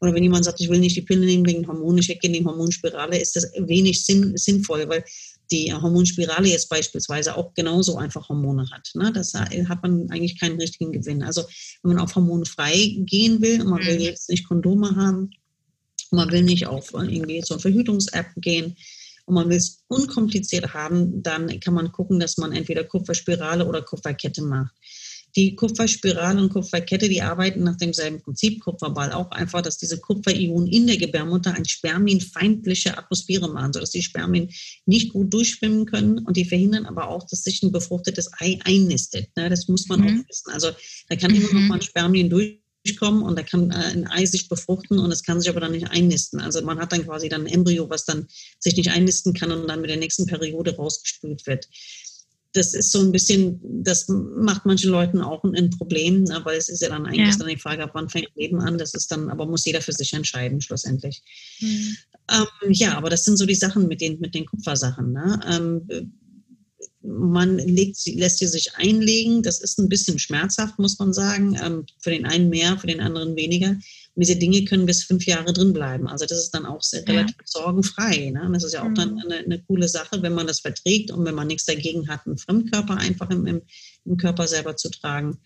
[0.00, 2.44] oder wenn jemand sagt, ich will nicht die Pille nehmen wegen Hormone, ich in die
[2.44, 5.02] Hormonspirale, ist das wenig sinn, sinnvoll, weil
[5.50, 8.90] die Hormonspirale jetzt beispielsweise auch genauso einfach Hormone hat.
[8.94, 9.12] Ne?
[9.12, 11.22] Das hat man eigentlich keinen richtigen Gewinn.
[11.22, 11.42] Also
[11.82, 14.02] wenn man auf Hormone frei gehen will und man will mhm.
[14.02, 15.30] jetzt nicht Kondome haben,
[16.10, 18.76] und man will nicht auf irgendwie so eine Verhütungs-App gehen
[19.26, 23.82] und man will es unkompliziert haben, dann kann man gucken, dass man entweder Kupferspirale oder
[23.82, 24.74] Kupferkette macht.
[25.38, 30.66] Die Kupferspirale und Kupferkette, die arbeiten nach demselben Prinzip, Kupferball auch einfach, dass diese Kupferionen
[30.66, 34.50] in der Gebärmutter eine spermienfeindliche Atmosphäre machen, sodass die Spermien
[34.84, 39.28] nicht gut durchschwimmen können und die verhindern aber auch, dass sich ein befruchtetes Ei einnistet.
[39.36, 40.06] Ne, das muss man mhm.
[40.06, 40.50] auch wissen.
[40.50, 40.70] Also
[41.08, 41.36] da kann mhm.
[41.36, 45.12] immer noch mal ein Spermien durchkommen und da kann äh, ein Ei sich befruchten und
[45.12, 46.40] es kann sich aber dann nicht einnisten.
[46.40, 48.26] Also man hat dann quasi dann ein Embryo, was dann
[48.58, 51.68] sich nicht einnisten kann und dann mit der nächsten Periode rausgespült wird
[52.58, 56.82] das ist so ein bisschen, das macht manchen Leuten auch ein, Problem, aber es ist
[56.82, 57.36] ja dann eigentlich ja.
[57.38, 58.78] dann die Frage, ab wann fängt Leben an.
[58.78, 61.22] Das ist dann, aber muss jeder für sich entscheiden, schlussendlich.
[61.60, 61.96] Mhm.
[62.30, 65.12] Ähm, ja, aber das sind so die Sachen mit den, mit den Kupfersachen.
[65.12, 65.40] Ne?
[65.48, 66.12] Ähm,
[67.02, 69.42] man legt, lässt sie sich einlegen.
[69.42, 71.56] Das ist ein bisschen schmerzhaft, muss man sagen.
[71.62, 73.76] Ähm, für den einen mehr, für den anderen weniger.
[74.20, 76.08] Diese Dinge können bis fünf Jahre drin bleiben.
[76.08, 78.30] Also das ist dann auch sehr, relativ sorgenfrei.
[78.30, 78.48] Ne?
[78.52, 78.94] Das ist ja auch mhm.
[78.94, 82.26] dann eine, eine, coole Sache, wenn man das verträgt und wenn man nichts dagegen hat,
[82.26, 83.62] einen Fremdkörper einfach im, im,
[84.04, 85.38] im Körper selber zu tragen.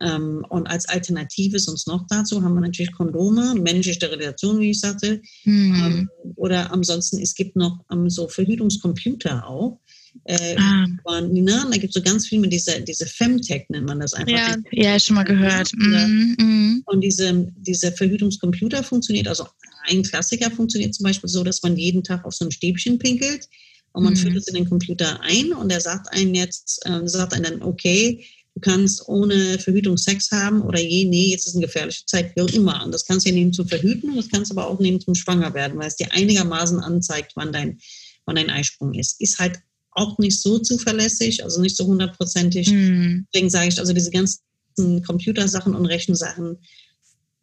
[0.00, 4.80] Ähm, und als Alternative sonst noch dazu haben wir natürlich Kondome, männliche Sterilisation, wie ich
[4.80, 5.20] sagte.
[5.44, 5.74] Mhm.
[5.74, 9.80] Ähm, oder ansonsten, es gibt noch ähm, so Verhütungscomputer auch
[10.24, 10.86] Äh, ah.
[11.20, 11.66] ne?
[11.70, 14.32] Da gibt es so ganz viel mit dieser diese Femtech, nennt man das einfach.
[14.32, 15.72] Ja, ja schon mal gehört.
[15.76, 16.82] Mhm, mhm.
[16.86, 19.46] Und diese, dieser Verhütungscomputer funktioniert, also
[19.86, 23.48] ein Klassiker funktioniert zum Beispiel so, dass man jeden Tag auf so ein Stäbchen pinkelt
[23.92, 24.18] und man mhm.
[24.18, 27.62] führt es in den Computer ein und er sagt einen jetzt, äh, sagt einen dann,
[27.62, 28.24] okay,
[28.54, 32.42] du kannst ohne Verhütung Sex haben oder je, nee, jetzt ist eine gefährliche Zeit, wie
[32.42, 32.84] auch immer.
[32.84, 35.00] Und das kannst du ja nehmen zum Verhüten und das kannst du aber auch nehmen
[35.00, 37.78] zum Schwangerwerden, weil es dir einigermaßen anzeigt, wann dein,
[38.24, 39.20] wann dein Eisprung ist.
[39.20, 39.58] Ist halt
[39.94, 42.70] auch nicht so zuverlässig, also nicht so hundertprozentig.
[42.70, 43.26] Mhm.
[43.32, 46.58] Deswegen sage ich, also diese ganzen Computersachen und Rechensachen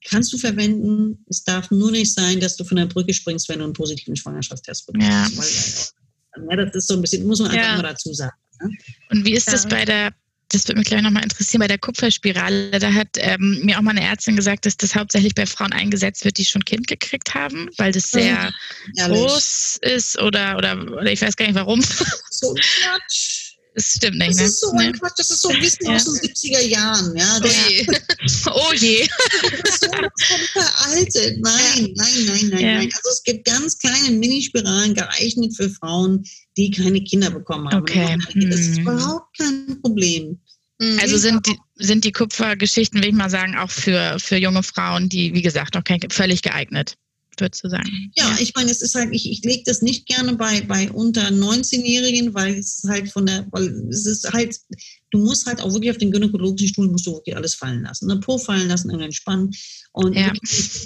[0.06, 1.24] kannst du verwenden.
[1.30, 4.16] Es darf nur nicht sein, dass du von der Brücke springst, wenn du einen positiven
[4.16, 5.08] Schwangerschaftstest bekommst.
[5.08, 6.44] Ja.
[6.48, 7.76] Weil, ja, das ist so ein bisschen, muss man einfach ja.
[7.78, 8.36] mal dazu sagen.
[8.62, 8.70] Ne?
[9.10, 9.54] Und wie ist ja.
[9.54, 10.12] das bei der
[10.52, 13.92] das würde mich gleich nochmal interessieren, bei der Kupferspirale, da hat ähm, mir auch mal
[13.92, 17.70] eine Ärztin gesagt, dass das hauptsächlich bei Frauen eingesetzt wird, die schon Kind gekriegt haben,
[17.78, 18.52] weil das sehr
[18.94, 21.82] ja, groß ist oder, oder, oder ich weiß gar nicht warum.
[22.30, 23.41] So Quatsch.
[23.74, 24.44] Das stimmt nicht, das ne?
[24.46, 25.14] Ist so ein Quatsch.
[25.18, 25.96] Das ist so ein bisschen ja.
[25.96, 27.16] aus den 70er Jahren.
[27.16, 27.88] Ja, oh je.
[28.48, 29.08] oh je.
[29.64, 29.90] Das ist so
[30.52, 31.40] veraltet.
[31.40, 32.74] Nein, nein, nein, nein, ja.
[32.76, 32.90] nein.
[32.94, 36.26] Also es gibt ganz kleine Minispiralen geeignet für Frauen,
[36.58, 37.82] die keine Kinder bekommen haben.
[37.82, 38.18] Okay.
[38.36, 38.82] Das ist hm.
[38.82, 40.38] überhaupt kein Problem.
[40.80, 41.00] Mhm.
[41.00, 45.08] Also sind die, sind die Kupfergeschichten, will ich mal sagen, auch für, für junge Frauen,
[45.08, 46.96] die, wie gesagt, noch kein, völlig geeignet
[47.40, 48.12] würdest du sagen?
[48.16, 50.92] Ja, ja, ich meine, es ist halt, ich, ich lege das nicht gerne bei, bei
[50.92, 54.58] unter 19-Jährigen, weil es halt von der, weil es ist halt,
[55.12, 58.08] du musst halt auch wirklich auf den gynäkologischen Stuhl, musst du wirklich alles fallen lassen.
[58.08, 58.20] Ne?
[58.20, 59.52] Po fallen lassen, entspannen
[59.94, 60.32] und ja.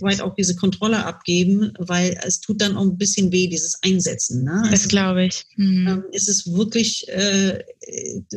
[0.02, 4.44] weit auch diese Kontrolle abgeben, weil es tut dann auch ein bisschen weh, dieses Einsetzen.
[4.44, 4.62] Ne?
[4.64, 5.44] Das also, glaube ich.
[5.58, 5.88] Mhm.
[5.88, 7.60] Ähm, es ist wirklich äh,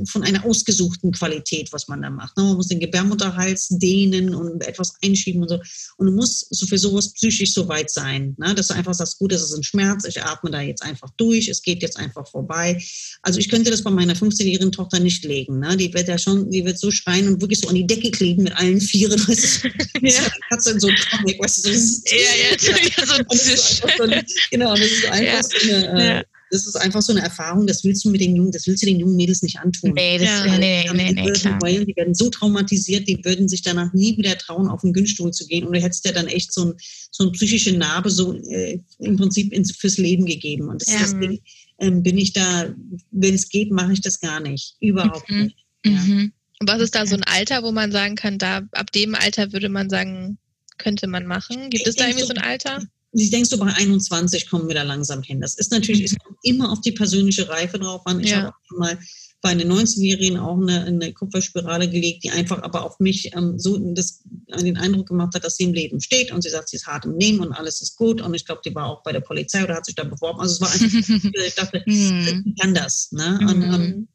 [0.09, 2.37] von einer ausgesuchten Qualität, was man da macht.
[2.37, 2.45] Ne?
[2.45, 5.59] Man muss den Gebärmutterhals dehnen und etwas einschieben und so.
[5.97, 8.55] Und du musst so für sowas psychisch so weit sein, ne?
[8.55, 11.49] dass du einfach sagst, gut, das ist ein Schmerz, ich atme da jetzt einfach durch,
[11.49, 12.83] es geht jetzt einfach vorbei.
[13.23, 15.61] Also ich könnte das bei meiner 15-jährigen Tochter nicht legen.
[15.61, 15.79] Ne?
[15.79, 18.43] Die wird ja schon, die wird so schreien und wirklich so an die Decke kleben
[18.43, 19.19] mit allen Vieren.
[20.03, 20.21] ja.
[20.59, 23.81] Katze in so Comic, weißt du, so ja, ja, ja, so ein Tisch.
[23.81, 24.05] So
[24.51, 25.43] genau, das ist einfach ja.
[25.43, 28.53] so eine, äh, das ist einfach so eine Erfahrung, das willst du mit den Jungen,
[28.53, 29.93] das willst du den jungen Mädels nicht antun.
[29.93, 31.59] Nee, das, ja, nee, nee, nee, nee, klar.
[31.63, 35.31] Heulen, die werden so traumatisiert, die würden sich danach nie wieder trauen, auf den Günststuhl
[35.31, 35.67] zu gehen.
[35.67, 36.75] Und du hättest ja dann echt so, ein,
[37.11, 40.69] so eine psychische Narbe so äh, im Prinzip ins, fürs Leben gegeben.
[40.69, 40.99] Und das, ja.
[41.01, 41.41] deswegen
[41.81, 42.75] ähm, bin ich da,
[43.11, 44.77] wenn es geht, mache ich das gar nicht.
[44.81, 45.45] Überhaupt mhm.
[45.45, 45.57] nicht.
[45.85, 45.93] Ja.
[45.93, 46.33] Mhm.
[46.61, 49.69] Was ist da so ein Alter, wo man sagen kann, da ab dem Alter würde
[49.69, 50.39] man sagen,
[50.79, 51.71] könnte man machen?
[51.71, 52.83] Gibt es da irgendwie so ein Alter?
[53.13, 55.41] Ich denke, so bei 21 kommen wir da langsam hin.
[55.41, 56.07] Das ist natürlich, mhm.
[56.07, 58.21] es kommt immer auf die persönliche Reife drauf an.
[58.21, 58.39] Ich ja.
[58.39, 58.99] habe auch mal
[59.41, 63.79] bei einer 19-Jährigen auch eine, eine, Kupferspirale gelegt, die einfach aber auf mich ähm, so
[63.95, 64.25] das,
[64.61, 67.05] den Eindruck gemacht hat, dass sie im Leben steht und sie sagt, sie ist hart
[67.05, 68.21] im Nehmen und alles ist gut.
[68.21, 70.41] Und ich glaube, die war auch bei der Polizei oder hat sich da beworben.
[70.41, 72.45] Also es war einfach, ich dachte, mhm.
[72.47, 73.13] ich kann das.
[73.13, 73.39] Ne?
[73.43, 74.09] Und, ähm, mhm.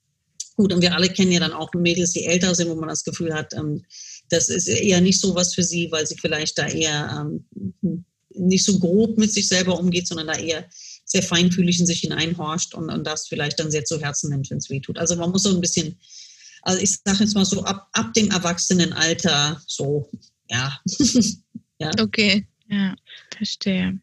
[0.58, 3.06] gut, und wir alle kennen ja dann auch Mädels, die älter sind, wo man das
[3.06, 3.86] Gefühl hat, ähm,
[4.34, 7.28] das ist eher nicht so was für sie, weil sie vielleicht da eher
[7.82, 10.66] ähm, nicht so grob mit sich selber umgeht, sondern da eher
[11.06, 14.58] sehr feinfühlig in sich hineinhorcht und, und das vielleicht dann sehr zu Herzen nimmt, wenn
[14.58, 14.98] es weh tut.
[14.98, 16.00] Also man muss so ein bisschen,
[16.64, 20.10] also ich sage jetzt mal so, ab, ab dem Erwachsenenalter so,
[20.50, 20.80] ja.
[21.80, 21.92] ja.
[22.00, 22.48] Okay.
[22.74, 22.96] Ja,
[23.38, 24.00] verstehe.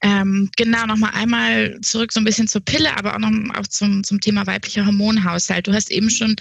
[0.00, 4.04] Ähm, genau, nochmal einmal zurück so ein bisschen zur Pille, aber auch noch auch zum,
[4.04, 5.66] zum Thema weiblicher Hormonhaushalt.
[5.66, 6.36] Du hast eben schon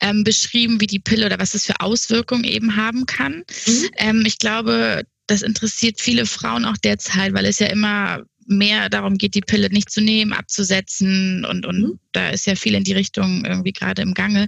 [0.00, 3.44] ähm, beschrieben, wie die Pille oder was es für Auswirkungen eben haben kann.
[3.66, 3.90] Mhm.
[3.98, 9.18] Ähm, ich glaube, das interessiert viele Frauen auch derzeit, weil es ja immer mehr darum
[9.18, 11.98] geht, die Pille nicht zu nehmen, abzusetzen und, und mhm.
[12.12, 14.46] da ist ja viel in die Richtung irgendwie gerade im Gange.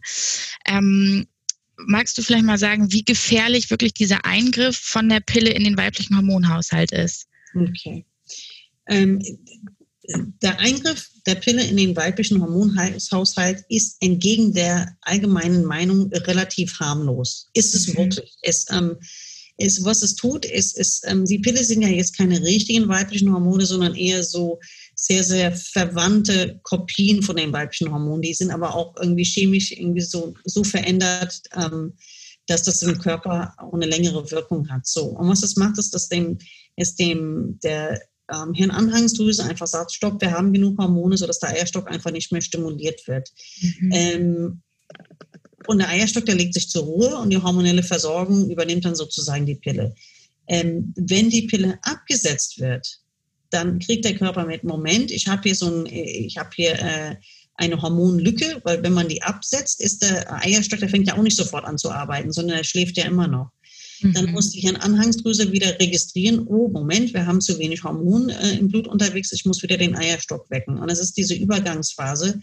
[0.67, 1.27] Ähm,
[1.87, 5.77] magst du vielleicht mal sagen, wie gefährlich wirklich dieser Eingriff von der Pille in den
[5.77, 7.27] weiblichen Hormonhaushalt ist?
[7.55, 8.05] Okay.
[8.89, 9.23] Ähm,
[10.43, 17.51] der Eingriff der Pille in den weiblichen Hormonhaushalt ist entgegen der allgemeinen Meinung relativ harmlos.
[17.53, 17.99] Ist es mhm.
[17.99, 18.33] wirklich?
[18.43, 18.97] Es, ähm,
[19.59, 23.33] ist, was es tut, ist, ist ähm, die Pille sind ja jetzt keine richtigen weiblichen
[23.33, 24.61] Hormone, sondern eher so
[25.01, 28.23] sehr, sehr verwandte Kopien von den weiblichen Hormonen.
[28.23, 31.95] Die sind aber auch irgendwie chemisch irgendwie so, so verändert, ähm,
[32.47, 34.87] dass das im Körper auch eine längere Wirkung hat.
[34.87, 35.05] So.
[35.05, 36.39] Und was das macht, ist, dass dem,
[36.77, 41.89] ist dem der ähm, Hirnanhangsdrüse einfach sagt, stopp, wir haben genug Hormone, sodass der Eierstock
[41.89, 43.31] einfach nicht mehr stimuliert wird.
[43.61, 43.91] Mhm.
[43.93, 44.63] Ähm,
[45.69, 49.47] und der Eierstock, der legt sich zur Ruhe und die hormonelle Versorgung übernimmt dann sozusagen
[49.47, 49.95] die Pille.
[50.49, 53.01] Ähm, wenn die Pille abgesetzt wird,
[53.51, 57.17] dann kriegt der Körper mit, Moment, ich habe hier so ein, ich habe hier äh,
[57.55, 61.37] eine Hormonlücke, weil wenn man die absetzt, ist der Eierstock, der fängt ja auch nicht
[61.37, 63.51] sofort an zu arbeiten, sondern er schläft ja immer noch.
[64.01, 64.13] Mhm.
[64.13, 68.69] Dann muss die Hirnanhangsdrüse wieder registrieren, oh Moment, wir haben zu wenig Hormon äh, im
[68.69, 70.79] Blut unterwegs, ich muss wieder den Eierstock wecken.
[70.79, 72.41] Und das ist diese Übergangsphase,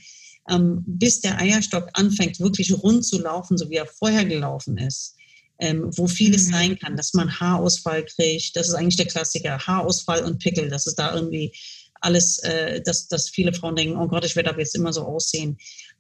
[0.50, 5.15] ähm, bis der Eierstock anfängt, wirklich rund zu laufen, so wie er vorher gelaufen ist,
[5.60, 6.52] ähm, wo vieles mhm.
[6.52, 10.88] sein kann, dass man Haarausfall kriegt, das ist eigentlich der Klassiker, Haarausfall und Pickel, dass
[10.88, 11.54] es da irgendwie
[12.02, 15.02] alles, äh, dass, dass viele Frauen denken, oh Gott, ich werde aber jetzt immer so
[15.04, 15.58] aussehen.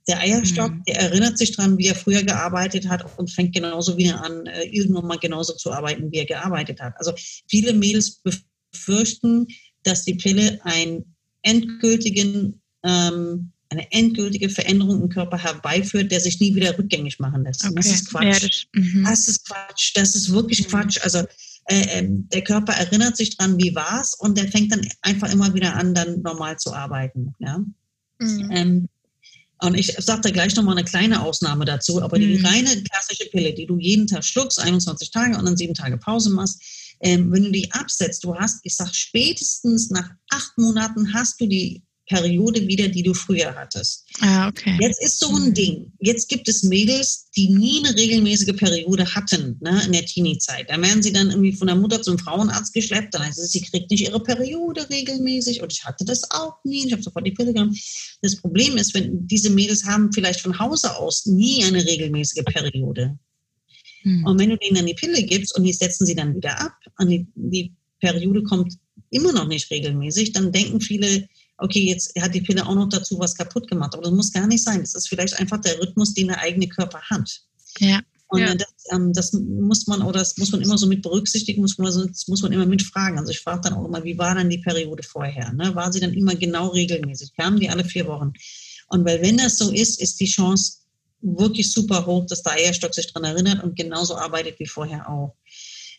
[0.07, 0.83] Der Eierstock, mhm.
[0.87, 4.63] der erinnert sich dran, wie er früher gearbeitet hat und fängt genauso wieder an, äh,
[4.65, 6.93] irgendwann mal genauso zu arbeiten, wie er gearbeitet hat.
[6.97, 7.13] Also
[7.47, 8.21] viele Mädels
[8.71, 9.47] befürchten,
[9.83, 16.55] dass die Pille einen endgültigen ähm, eine endgültige Veränderung im Körper herbeiführt, der sich nie
[16.55, 17.65] wieder rückgängig machen lässt.
[17.65, 17.75] Okay.
[17.75, 18.23] Das ist Quatsch.
[18.25, 19.03] Ja, das, mhm.
[19.03, 19.91] das, ist Quatsch.
[19.95, 20.69] Das ist wirklich mhm.
[20.69, 20.99] Quatsch.
[21.01, 21.19] Also
[21.67, 25.31] äh, äh, der Körper erinnert sich dran, wie war es, und der fängt dann einfach
[25.31, 27.33] immer wieder an, dann normal zu arbeiten.
[27.39, 27.59] Ja?
[28.19, 28.49] Mhm.
[28.51, 28.89] Ähm,
[29.61, 32.45] und ich sage da gleich nochmal eine kleine Ausnahme dazu, aber die mhm.
[32.45, 36.29] reine klassische Pille, die du jeden Tag schluckst, 21 Tage und dann sieben Tage Pause
[36.29, 36.61] machst,
[37.01, 41.47] ähm, wenn du die absetzt, du hast, ich sage spätestens nach acht Monaten hast du
[41.47, 44.05] die Periode wieder, die du früher hattest.
[44.21, 44.77] Ah, okay.
[44.79, 45.53] Jetzt ist so ein.
[45.53, 45.91] Ding.
[45.99, 50.69] Jetzt gibt es Mädels, die nie eine regelmäßige Periode hatten ne, in der Teenie-Zeit.
[50.69, 53.13] Da werden sie dann irgendwie von der Mutter zum Frauenarzt geschleppt.
[53.13, 55.61] Dann heißt es, sie kriegt nicht ihre Periode regelmäßig.
[55.61, 56.85] Und ich hatte das auch nie.
[56.85, 57.75] Ich habe sofort die Pille genommen.
[58.21, 63.17] Das Problem ist, wenn diese Mädels haben vielleicht von Hause aus nie eine regelmäßige Periode.
[64.01, 64.25] Hm.
[64.25, 66.73] Und wenn du denen dann die Pille gibst und die setzen sie dann wieder ab
[66.99, 68.73] und die, die Periode kommt
[69.09, 73.19] immer noch nicht regelmäßig, dann denken viele, okay, jetzt hat die Pille auch noch dazu
[73.19, 73.93] was kaputt gemacht.
[73.93, 74.81] Aber das muss gar nicht sein.
[74.81, 77.41] Das ist vielleicht einfach der Rhythmus, den der eigene Körper hat.
[77.79, 78.01] Ja.
[78.27, 78.55] Und ja.
[78.55, 82.07] Das, ähm, das, muss man oder das muss man immer so mit berücksichtigen, muss man,
[82.07, 83.19] das muss man immer mitfragen.
[83.19, 85.53] Also ich frage dann auch immer, wie war dann die Periode vorher?
[85.53, 85.75] Ne?
[85.75, 87.33] War sie dann immer genau regelmäßig?
[87.35, 88.33] Kamen die alle vier Wochen?
[88.87, 90.79] Und weil wenn das so ist, ist die Chance
[91.21, 95.35] wirklich super hoch, dass der Eierstock sich daran erinnert und genauso arbeitet wie vorher auch.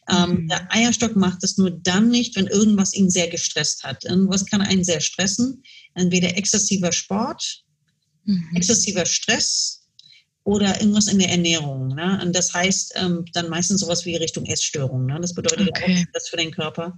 [0.08, 0.48] Ähm, mhm.
[0.48, 4.04] Der Eierstock macht es nur dann nicht, wenn irgendwas ihn sehr gestresst hat.
[4.04, 5.62] Was kann einen sehr stressen?
[5.94, 7.64] Entweder exzessiver Sport,
[8.24, 8.48] mhm.
[8.54, 9.86] exzessiver Stress
[10.44, 11.88] oder irgendwas in der Ernährung.
[11.88, 12.20] Ne?
[12.22, 15.06] Und das heißt ähm, dann meistens sowas wie Richtung Essstörung.
[15.06, 15.18] Ne?
[15.20, 16.04] Das bedeutet okay.
[16.06, 16.96] auch das für den Körper.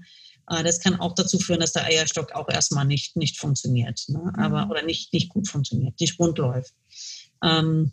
[0.50, 4.04] Äh, das kann auch dazu führen, dass der Eierstock auch erstmal nicht, nicht funktioniert.
[4.08, 4.32] Ne?
[4.36, 4.70] Aber, mhm.
[4.70, 6.74] oder nicht, nicht gut funktioniert, nicht rund läuft.
[7.42, 7.92] Ähm,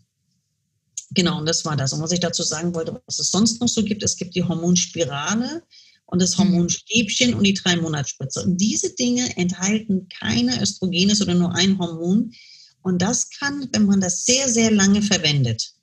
[1.12, 1.94] Genau, und das war das.
[1.94, 4.44] Und was ich dazu sagen wollte, was es sonst noch so gibt, es gibt die
[4.44, 5.64] Hormonspirale
[6.08, 6.44] und das mhm.
[6.44, 8.44] Hormonstäbchen und die drei Monatsspritze.
[8.44, 12.32] Und diese Dinge enthalten keine Östrogenes oder nur ein Hormon.
[12.82, 15.74] Und das kann, wenn man das sehr, sehr lange verwendet,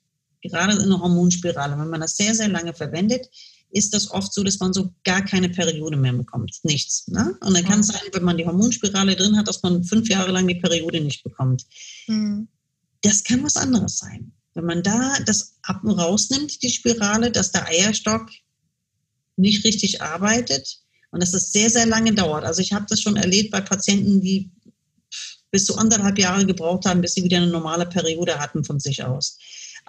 [0.41, 3.29] gerade in der Hormonspirale, wenn man das sehr, sehr lange verwendet,
[3.71, 6.59] ist das oft so, dass man so gar keine Periode mehr bekommt.
[6.63, 7.07] Nichts.
[7.07, 7.35] Ne?
[7.41, 10.31] Und dann kann es sein, wenn man die Hormonspirale drin hat, dass man fünf Jahre
[10.31, 11.65] lang die Periode nicht bekommt.
[12.07, 12.47] Mhm.
[13.01, 14.31] Das kann was anderes sein.
[14.55, 18.29] Wenn man da das ab und rausnimmt, die Spirale, dass der Eierstock
[19.35, 20.79] nicht richtig arbeitet
[21.11, 22.43] und dass das sehr, sehr lange dauert.
[22.43, 24.51] Also ich habe das schon erlebt bei Patienten, die
[25.51, 29.03] bis zu anderthalb Jahre gebraucht haben, bis sie wieder eine normale Periode hatten von sich
[29.03, 29.37] aus.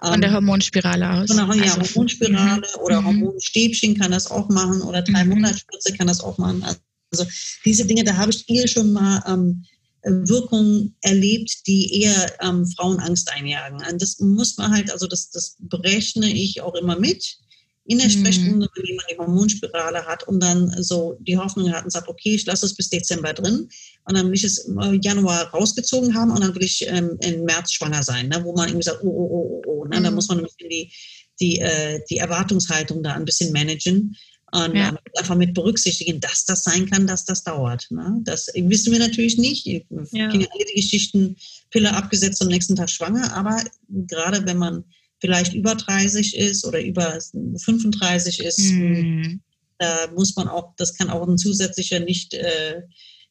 [0.03, 1.27] Von der ähm, Hormonspirale aus.
[1.27, 2.81] Von der ja, also, Hormonspirale mhm.
[2.81, 3.05] oder mhm.
[3.05, 5.31] Hormonstäbchen kann das auch machen oder drei mhm.
[5.31, 6.63] Monatsspritze kann das auch machen.
[7.11, 7.25] Also
[7.63, 9.63] diese Dinge, da habe ich ihr schon mal ähm,
[10.05, 13.81] Wirkungen erlebt, die eher ähm, Frauen Angst einjagen.
[13.89, 17.37] Und das muss man halt, also das, das berechne ich auch immer mit
[17.85, 18.11] in der mhm.
[18.11, 22.33] Sprechstunde, wenn jemand die Hormonspirale hat und dann so die Hoffnung hat und sagt, okay,
[22.33, 23.69] ich lasse es bis Dezember drin
[24.05, 27.43] und dann will ich es im Januar rausgezogen haben und dann will ich ähm, im
[27.43, 29.85] März schwanger sein, ne, wo man irgendwie sagt, oh, oh, oh, oh, oh.
[29.85, 29.99] Ne?
[29.99, 30.03] Mhm.
[30.03, 30.91] Da muss man ein bisschen die,
[31.39, 34.15] die, äh, die Erwartungshaltung da ein bisschen managen.
[34.55, 34.97] Und ja.
[35.17, 37.87] einfach mit berücksichtigen, dass das sein kann, dass das dauert.
[37.89, 38.21] Ne?
[38.23, 39.67] Das wissen wir natürlich nicht.
[39.67, 40.29] Ich ja.
[40.29, 41.35] alle die Geschichten,
[41.71, 43.35] Pille abgesetzt, am nächsten Tag schwanger.
[43.35, 44.85] Aber gerade wenn man
[45.19, 47.19] vielleicht über 30 ist oder über
[47.57, 49.41] 35 ist, mhm.
[49.77, 52.83] da muss man auch, das kann auch ein zusätzlicher, nicht, äh,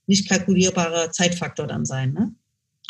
[0.06, 2.12] nicht kalkulierbarer Zeitfaktor dann sein.
[2.12, 2.34] Ne?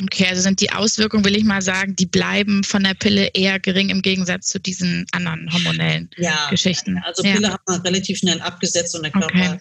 [0.02, 3.60] Okay, also sind die Auswirkungen, will ich mal sagen, die bleiben von der Pille eher
[3.60, 6.98] gering im Gegensatz zu diesen anderen hormonellen ja, Geschichten.
[7.04, 7.52] Also Pille ja.
[7.52, 9.58] hat man relativ schnell abgesetzt und der Körper okay.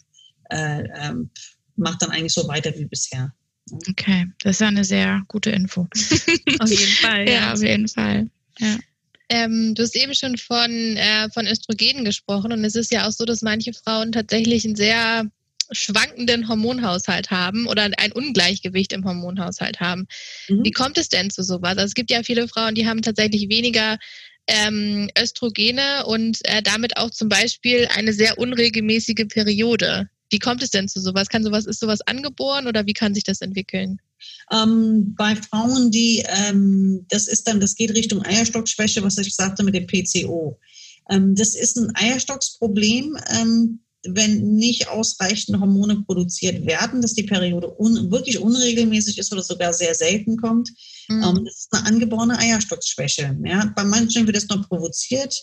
[0.50, 1.30] äh, ähm,
[1.76, 3.32] macht dann eigentlich so weiter wie bisher.
[3.89, 5.82] Okay, das ist ja eine sehr gute Info.
[6.60, 7.28] auf jeden Fall.
[7.28, 8.30] Ja, ja auf jeden Fall.
[8.60, 8.78] Ja.
[9.30, 13.12] Ähm, du hast eben schon von, äh, von Östrogenen gesprochen und es ist ja auch
[13.12, 15.26] so, dass manche Frauen tatsächlich ein sehr
[15.74, 20.08] schwankenden Hormonhaushalt haben oder ein Ungleichgewicht im Hormonhaushalt haben.
[20.48, 20.64] Mhm.
[20.64, 21.78] Wie kommt es denn zu sowas?
[21.78, 23.98] Also es gibt ja viele Frauen, die haben tatsächlich weniger
[24.48, 30.10] ähm, Östrogene und äh, damit auch zum Beispiel eine sehr unregelmäßige Periode.
[30.30, 31.30] Wie kommt es denn zu sowas?
[31.30, 34.00] Kann sowas, ist sowas angeboren oder wie kann sich das entwickeln?
[34.52, 39.64] Ähm, bei Frauen, die, ähm, das ist dann, das geht Richtung Eierstockschwäche, was ich sagte
[39.64, 40.60] mit dem PCO.
[41.10, 43.18] Ähm, das ist ein Eierstocksproblem.
[44.06, 49.74] Wenn nicht ausreichend Hormone produziert werden, dass die Periode un wirklich unregelmäßig ist oder sogar
[49.74, 50.70] sehr selten kommt.
[51.08, 51.24] Mhm.
[51.24, 53.38] Ähm, das ist eine angeborene Eierstockschwäche.
[53.46, 53.72] Ja?
[53.76, 55.36] Bei manchen wird es noch provoziert,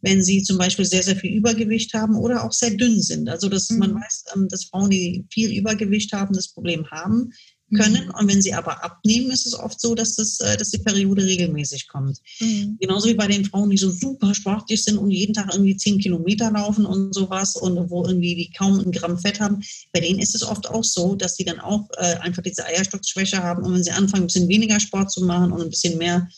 [0.00, 3.28] wenn sie zum Beispiel sehr, sehr viel Übergewicht haben oder auch sehr dünn sind.
[3.28, 3.78] Also dass mhm.
[3.78, 7.32] man weiß, ähm, dass Frauen, die viel Übergewicht haben, das Problem haben
[7.76, 8.06] können.
[8.06, 8.14] Mhm.
[8.18, 11.24] Und wenn sie aber abnehmen, ist es oft so, dass, das, äh, dass die Periode
[11.24, 12.18] regelmäßig kommt.
[12.40, 12.76] Mhm.
[12.80, 15.98] Genauso wie bei den Frauen, die so super sportlich sind und jeden Tag irgendwie zehn
[15.98, 19.62] Kilometer laufen und sowas und wo irgendwie die kaum ein Gramm Fett haben.
[19.92, 23.42] Bei denen ist es oft auch so, dass sie dann auch äh, einfach diese Eierstockschwäche
[23.42, 23.62] haben.
[23.64, 26.28] Und wenn sie anfangen, ein bisschen weniger Sport zu machen und ein bisschen mehr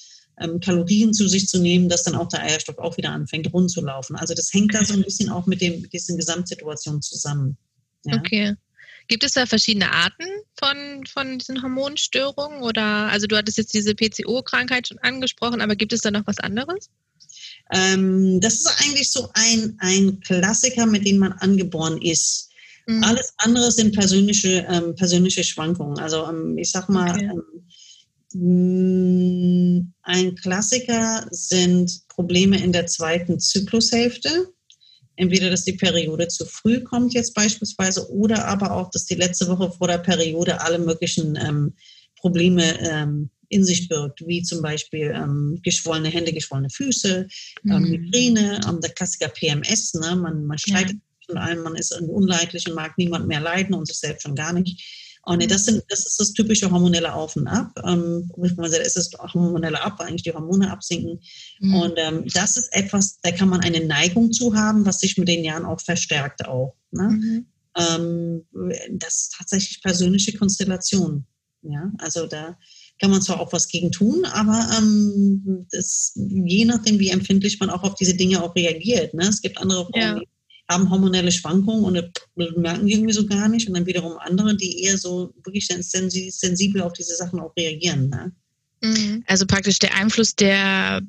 [0.41, 3.71] ähm, Kalorien zu sich zu nehmen, dass dann auch der Eierstock auch wieder anfängt rund
[3.71, 4.17] zu laufen.
[4.17, 7.57] Also das hängt da so ein bisschen auch mit, dem, mit diesen Gesamtsituationen zusammen.
[8.05, 8.17] Ja?
[8.17, 8.55] Okay.
[9.11, 10.25] Gibt es da verschiedene Arten
[10.57, 12.63] von, von diesen Hormonstörungen?
[12.63, 16.39] Oder also du hattest jetzt diese PCO-Krankheit schon angesprochen, aber gibt es da noch was
[16.39, 16.91] anderes?
[17.73, 22.51] Ähm, das ist eigentlich so ein, ein Klassiker, mit dem man angeboren ist.
[22.87, 23.03] Mhm.
[23.03, 25.99] Alles andere sind persönliche, ähm, persönliche Schwankungen.
[25.99, 27.31] Also ähm, ich sag mal, okay.
[28.33, 34.53] Ähm, ein Klassiker sind Probleme in der zweiten Zyklushälfte
[35.21, 39.49] entweder, dass die Periode zu früh kommt jetzt beispielsweise oder aber auch, dass die letzte
[39.49, 41.75] Woche vor der Periode alle möglichen ähm,
[42.17, 47.27] Probleme ähm, in sich birgt, wie zum Beispiel ähm, geschwollene Hände, geschwollene Füße,
[47.69, 47.91] ähm, mhm.
[47.91, 50.17] Migräne, ähm, der Klassiker PMS, ne?
[50.17, 51.27] man, man streitet ja.
[51.27, 54.55] von allem, man ist unleidlich und mag niemand mehr leiden und sich selbst schon gar
[54.55, 54.83] nicht.
[55.31, 57.71] Und oh, das, sind, das ist das typische hormonelle Auf und Ab.
[57.87, 61.21] Ähm, man sagt, es ist das hormonelle Ab, eigentlich die Hormone absinken.
[61.61, 61.75] Mhm.
[61.77, 65.29] Und ähm, das ist etwas, da kann man eine Neigung zu haben, was sich mit
[65.29, 66.75] den Jahren auch verstärkt auch.
[66.91, 67.11] Ne?
[67.11, 67.47] Mhm.
[67.77, 68.43] Ähm,
[68.91, 71.25] das ist tatsächlich persönliche Konstellation.
[71.63, 72.59] Ja, also da
[73.01, 77.71] kann man zwar auch was gegen tun, aber ähm, das, je nachdem, wie empfindlich man
[77.71, 79.15] auch auf diese Dinge auch reagiert.
[79.15, 79.29] Ne?
[79.29, 80.19] Es gibt andere Frauen, ja.
[80.19, 80.29] die
[80.71, 82.11] haben hormonelle Schwankungen und das
[82.57, 83.69] merken die irgendwie so gar nicht.
[83.69, 88.09] Und dann wiederum andere, die eher so wirklich sensibel auf diese Sachen auch reagieren.
[88.09, 88.33] Ne?
[88.83, 89.25] Mhm.
[89.27, 91.03] Also praktisch der Einfluss der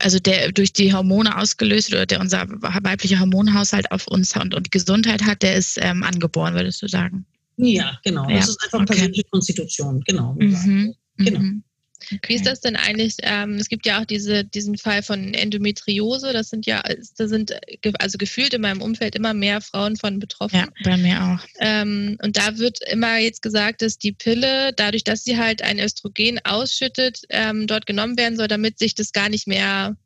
[0.00, 4.70] also der durch die Hormone ausgelöst oder der unser weiblicher Hormonhaushalt auf uns und, und
[4.70, 7.26] Gesundheit hat, der ist ähm, angeboren, würdest du sagen?
[7.56, 8.28] Ja, genau.
[8.28, 8.36] Ja.
[8.36, 8.94] Das ist einfach okay.
[8.94, 10.36] persönliche Konstitution, genau.
[10.38, 10.94] Mhm.
[11.16, 11.40] Genau.
[11.40, 11.64] Mhm.
[12.04, 12.20] Okay.
[12.28, 13.16] Wie ist das denn eigentlich?
[13.22, 16.32] Ähm, es gibt ja auch diese, diesen Fall von Endometriose.
[16.32, 16.82] Das sind ja,
[17.16, 17.58] da sind
[17.98, 20.56] also gefühlt in meinem Umfeld immer mehr Frauen von betroffen.
[20.56, 21.46] Ja, bei mir auch.
[21.58, 25.78] Ähm, und da wird immer jetzt gesagt, dass die Pille, dadurch, dass sie halt ein
[25.78, 29.96] Östrogen ausschüttet, ähm, dort genommen werden soll, damit sich das gar nicht mehr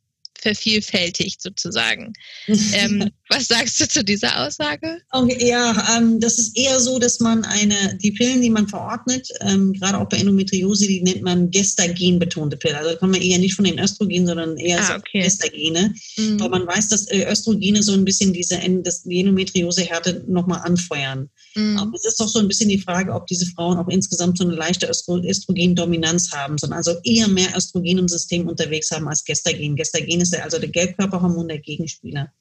[0.42, 2.12] vervielfältigt sozusagen.
[2.48, 4.98] ähm, was sagst du zu dieser Aussage?
[5.10, 9.28] Okay, ja, ähm, das ist eher so, dass man eine, die Pillen, die man verordnet,
[9.40, 12.76] ähm, gerade auch bei Endometriose, die nennt man gestagen-betonte Pillen.
[12.76, 15.22] Also da kommen wir eher nicht von den Östrogenen, sondern eher ah, okay.
[15.22, 15.94] so Gestagene.
[16.16, 16.40] Mhm.
[16.40, 21.30] Weil man weiß, dass äh, Östrogene so ein bisschen diese das, die Endometriose-Härte nochmal anfeuern.
[21.54, 21.78] Mhm.
[21.78, 24.44] Aber es ist doch so ein bisschen die Frage, ob diese Frauen auch insgesamt so
[24.44, 29.76] eine leichte Östrogendominanz haben, sondern also eher mehr Östrogen im System unterwegs haben als Gestagen.
[29.76, 32.32] Gestagen ist also der Gelbkörperhormon der Gegenspieler.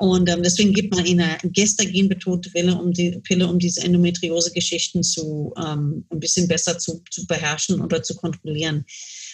[0.00, 3.82] Und ähm, deswegen gibt man ihnen eine gestagen betonte Pille, um die Pille, um diese
[3.82, 8.86] Endometriose-Geschichten zu ähm, ein bisschen besser zu, zu beherrschen oder zu kontrollieren.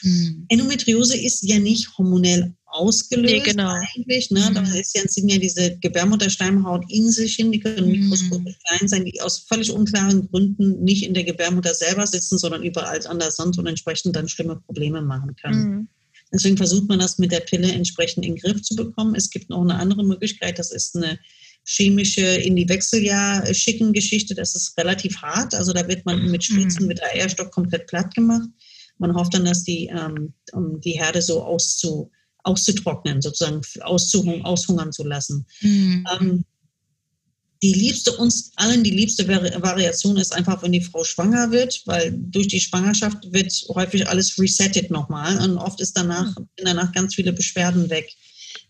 [0.02, 0.46] Mhm.
[0.48, 3.68] Endometriose ist ja nicht hormonell ausgelöst nee, genau.
[3.68, 4.32] eigentlich.
[4.32, 4.40] Ne?
[4.50, 4.54] Mhm.
[4.54, 8.00] Da ist ja, sind ja diese Gebärmutterschleimhaut in sich hin, die können mhm.
[8.00, 12.64] mikroskopisch klein sein, die aus völlig unklaren Gründen nicht in der Gebärmutter selber sitzen, sondern
[12.64, 15.88] überall anders sonst und entsprechend dann schlimme Probleme machen können.
[16.32, 19.14] Deswegen versucht man das mit der Pille entsprechend in den Griff zu bekommen.
[19.14, 21.18] Es gibt noch eine andere Möglichkeit, das ist eine
[21.64, 24.34] chemische in die Wechseljahr schicken Geschichte.
[24.34, 25.54] Das ist relativ hart.
[25.54, 26.88] Also da wird man mit Spritzen mhm.
[26.88, 28.48] mit AR-Stock komplett platt gemacht.
[28.98, 32.10] Man hofft dann, dass die, ähm, um die Herde so auszu,
[32.44, 35.46] auszutrocknen, sozusagen auszuhung, aushungern zu lassen.
[35.60, 36.06] Mhm.
[36.18, 36.44] Ähm,
[37.66, 42.12] die liebste uns allen, die liebste Variation ist einfach, wenn die Frau schwanger wird, weil
[42.12, 47.16] durch die Schwangerschaft wird häufig alles resettet nochmal und oft ist danach, sind danach ganz
[47.16, 48.14] viele Beschwerden weg.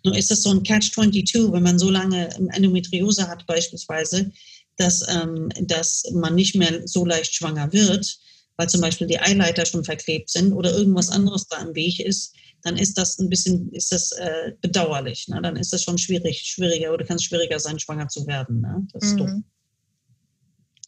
[0.02, 4.32] Nur ist das so ein Catch-22, wenn man so lange Endometriose hat beispielsweise,
[4.78, 8.18] dass, ähm, dass man nicht mehr so leicht schwanger wird,
[8.56, 12.32] weil zum Beispiel die Eileiter schon verklebt sind oder irgendwas anderes da im Weg ist,
[12.66, 15.28] dann ist das ein bisschen, ist das äh, bedauerlich.
[15.28, 15.40] Ne?
[15.40, 18.60] Dann ist das schon schwierig, schwieriger oder kann es schwieriger sein, schwanger zu werden.
[18.60, 18.84] Ne?
[18.92, 19.18] Das ist mhm.
[19.18, 19.44] dumm.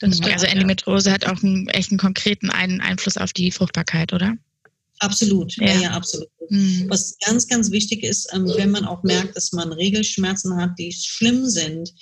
[0.01, 1.15] Das also Endometriose ja.
[1.15, 4.35] hat auch einen echten konkreten Einfluss auf die Fruchtbarkeit, oder?
[4.99, 6.29] Absolut, ja, ja, ja absolut.
[6.51, 6.87] Mhm.
[6.89, 10.93] Was ganz, ganz wichtig ist, ähm, wenn man auch merkt, dass man Regelschmerzen hat, die
[10.93, 11.93] schlimm sind,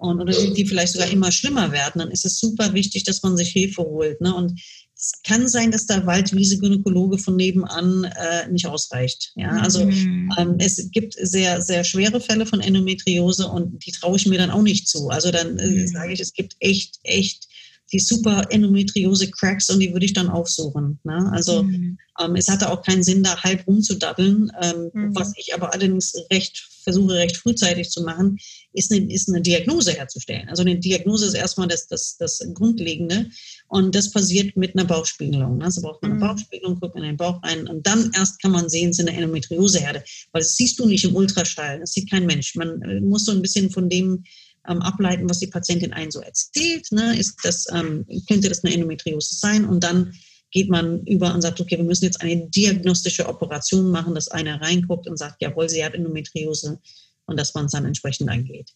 [0.00, 3.22] und, oder die, die vielleicht sogar immer schlimmer werden, dann ist es super wichtig, dass
[3.22, 4.18] man sich Hilfe holt.
[4.22, 4.34] Ne?
[4.34, 4.58] Und
[5.00, 9.32] es kann sein, dass der Waldwiese-Gynäkologe von nebenan äh, nicht ausreicht.
[9.34, 10.30] Ja, also mhm.
[10.38, 14.50] ähm, es gibt sehr, sehr schwere Fälle von Endometriose und die traue ich mir dann
[14.50, 15.08] auch nicht zu.
[15.08, 15.86] Also dann äh, mhm.
[15.86, 17.48] sage ich, es gibt echt, echt
[17.92, 21.00] die super Endometriose-Cracks und die würde ich dann aufsuchen.
[21.02, 21.30] Ne?
[21.32, 21.98] Also mhm.
[22.22, 24.52] ähm, es hatte auch keinen Sinn, da halb rumzudabbeln.
[24.60, 25.16] Ähm, mhm.
[25.16, 28.38] Was ich aber allerdings recht versuche, recht frühzeitig zu machen,
[28.72, 30.48] ist eine, ist eine Diagnose herzustellen.
[30.48, 33.30] Also eine Diagnose ist erstmal das, das, das Grundlegende
[33.68, 35.58] und das passiert mit einer Bauchspiegelung.
[35.58, 35.64] Ne?
[35.64, 36.26] Also braucht man eine mhm.
[36.26, 39.16] Bauchspiegelung, guckt in den Bauch rein und dann erst kann man sehen, es ist eine
[39.16, 40.02] Endometrioseherde.
[40.32, 42.54] Weil das siehst du nicht im Ultraschall, das sieht kein Mensch.
[42.54, 44.24] Man äh, muss so ein bisschen von dem
[44.68, 46.90] ähm, ableiten, was die Patientin einen so erzählt.
[46.92, 47.18] Ne?
[47.18, 49.64] Ist das, ähm, könnte das eine Endometriose sein?
[49.64, 50.12] Und dann
[50.50, 54.60] geht man über und sagt, okay, wir müssen jetzt eine diagnostische Operation machen, dass einer
[54.60, 56.80] reinguckt und sagt, jawohl, sie hat Endometriose
[57.26, 58.70] und dass man es dann entsprechend angeht.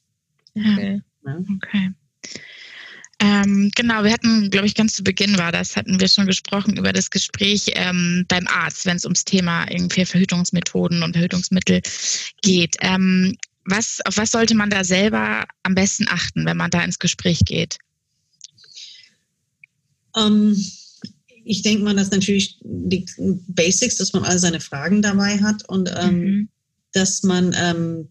[0.57, 1.03] Okay.
[1.27, 1.39] Ja?
[1.57, 1.91] okay.
[3.20, 6.77] Ähm, genau, wir hatten, glaube ich, ganz zu Beginn war das, hatten wir schon gesprochen
[6.77, 11.81] über das Gespräch ähm, beim Arzt, wenn es ums Thema irgendwie Verhütungsmethoden und Verhütungsmittel
[12.43, 12.77] geht.
[12.81, 16.99] Ähm, was, auf was sollte man da selber am besten achten, wenn man da ins
[16.99, 17.79] Gespräch geht?
[20.16, 20.57] Ähm,
[21.45, 23.07] ich denke mal, dass natürlich die
[23.49, 26.49] Basics, dass man all seine Fragen dabei hat und ähm, mhm.
[26.92, 28.09] dass man ähm,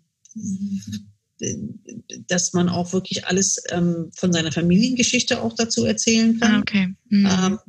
[2.27, 6.55] dass man auch wirklich alles ähm, von seiner Familiengeschichte auch dazu erzählen kann.
[6.55, 6.87] Ah, okay.
[7.09, 7.25] Mhm.
[7.25, 7.59] Ähm,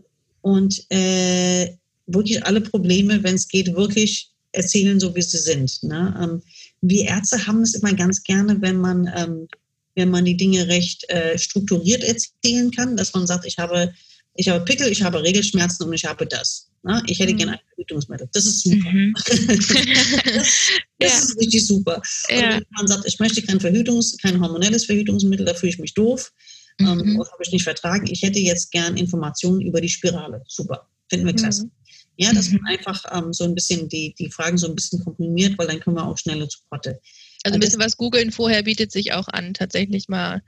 [0.42, 5.82] und äh, wirklich alle Probleme, wenn es geht, wirklich erzählen, so wie sie sind.
[5.82, 6.14] Ne?
[6.20, 6.42] Ähm,
[6.80, 9.48] wir Ärzte haben es immer ganz gerne, wenn man, ähm,
[9.94, 13.92] wenn man die Dinge recht äh, strukturiert erzählen kann, dass man sagt, ich habe,
[14.34, 16.70] ich habe Pickel, ich habe Regelschmerzen und ich habe das.
[16.82, 17.02] Ne?
[17.06, 17.38] Ich hätte mhm.
[17.38, 18.28] gerne ein Verhütungsmittel.
[18.32, 18.90] Das ist super.
[18.90, 19.14] Mhm.
[19.26, 19.68] das, das
[21.00, 21.08] ja.
[21.08, 22.02] ist richtig super.
[22.28, 22.36] Ja.
[22.36, 25.94] Und wenn man sagt, ich möchte kein Verhütungs-, kein hormonelles Verhütungsmittel, da fühle ich mich
[25.94, 26.32] doof.
[26.80, 27.00] Ähm, mhm.
[27.00, 28.06] Ähm, das habe ich nicht vertragen.
[28.10, 30.42] Ich hätte jetzt gern Informationen über die Spirale.
[30.48, 30.88] Super.
[31.08, 31.64] Finden wir klasse.
[31.64, 31.70] Mhm.
[32.16, 32.66] Ja, dass man mhm.
[32.66, 35.96] einfach ähm, so ein bisschen die, die Fragen so ein bisschen komprimiert, weil dann können
[35.96, 37.00] wir auch schneller zu Potte.
[37.44, 40.42] Also ein bisschen was googeln vorher bietet sich auch an, tatsächlich mal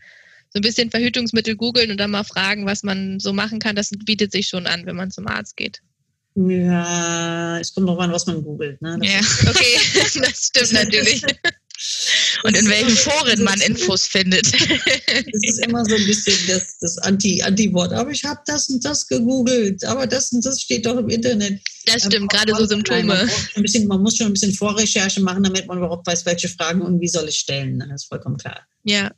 [0.50, 3.76] so ein bisschen Verhütungsmittel googeln und dann mal fragen, was man so machen kann.
[3.76, 5.80] Das bietet sich schon an, wenn man zum Arzt geht.
[6.34, 8.80] Ja, es kommt noch an, was man googelt.
[8.82, 8.98] Ne?
[9.02, 9.78] ja, okay,
[10.20, 11.22] das stimmt natürlich.
[12.42, 14.46] Und in welchen Foren man Infos findet.
[15.32, 17.92] Das ist immer so ein bisschen das, das Anti-Wort.
[17.92, 21.60] aber ich habe das und das gegoogelt, aber das und das steht doch im Internet.
[21.86, 23.04] Das stimmt, gerade so Symptome.
[23.04, 26.48] Nein, man, bisschen, man, muss schon ein bisschen Vorrecherche machen, damit man überhaupt weiß, welche
[26.48, 27.78] Fragen und wie soll ich stellen.
[27.78, 28.66] Das ist vollkommen klar.
[28.84, 29.10] Ja.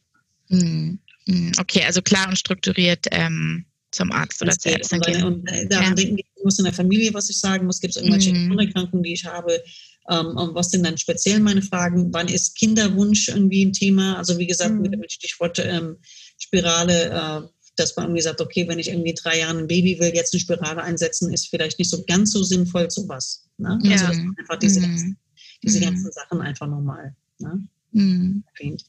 [0.49, 1.01] Hm.
[1.29, 5.25] Hm okay, also klar und strukturiert ähm, zum Arzt oder zur Ärztin gehen.
[5.25, 5.95] Und äh, daran ja.
[5.95, 8.59] denken, ich muss in der Familie, was ich sagen muss, gibt es irgendwelche mhm.
[8.59, 9.63] Erkrankungen, die ich habe,
[10.11, 12.13] ähm, was sind dann speziell meine Fragen?
[12.13, 14.17] Wann ist Kinderwunsch irgendwie ein Thema?
[14.17, 14.83] Also wie gesagt, mhm.
[14.83, 15.97] mit dem Stichwort ähm,
[16.39, 20.15] Spirale, äh, dass man irgendwie sagt, okay, wenn ich irgendwie drei Jahre ein Baby will,
[20.15, 23.49] jetzt eine Spirale einsetzen, ist vielleicht nicht so ganz so sinnvoll, sowas.
[23.59, 23.79] Ne?
[23.83, 24.07] Ja.
[24.07, 24.85] Also einfach diese, mhm.
[24.85, 25.19] ganzen,
[25.63, 25.85] diese mhm.
[25.85, 27.69] ganzen Sachen einfach nochmal ne?
[27.93, 28.45] Mhm.
[28.55, 28.85] erwähnt.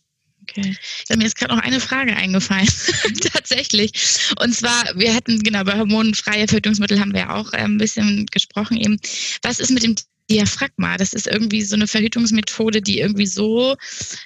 [0.50, 0.76] Okay.
[1.10, 2.68] Ja, mir ist gerade noch eine Frage eingefallen,
[3.34, 3.92] tatsächlich.
[4.40, 8.78] Und zwar, wir hatten, genau, bei hormonfreie Verhütungsmittel haben wir auch äh, ein bisschen gesprochen
[8.78, 9.00] eben.
[9.44, 9.96] Was ist mit dem
[10.30, 10.98] Diaphragma.
[10.98, 13.76] Das ist irgendwie so eine Verhütungsmethode, die irgendwie so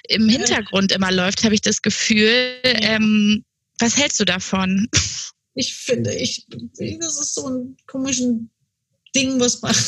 [0.08, 2.56] im Hintergrund immer läuft, habe ich das Gefühl.
[2.62, 3.44] Ähm,
[3.78, 4.88] was hältst du davon?
[5.56, 8.50] Ich finde, ich, das ist so ein komischen
[9.14, 9.74] Ding, was man.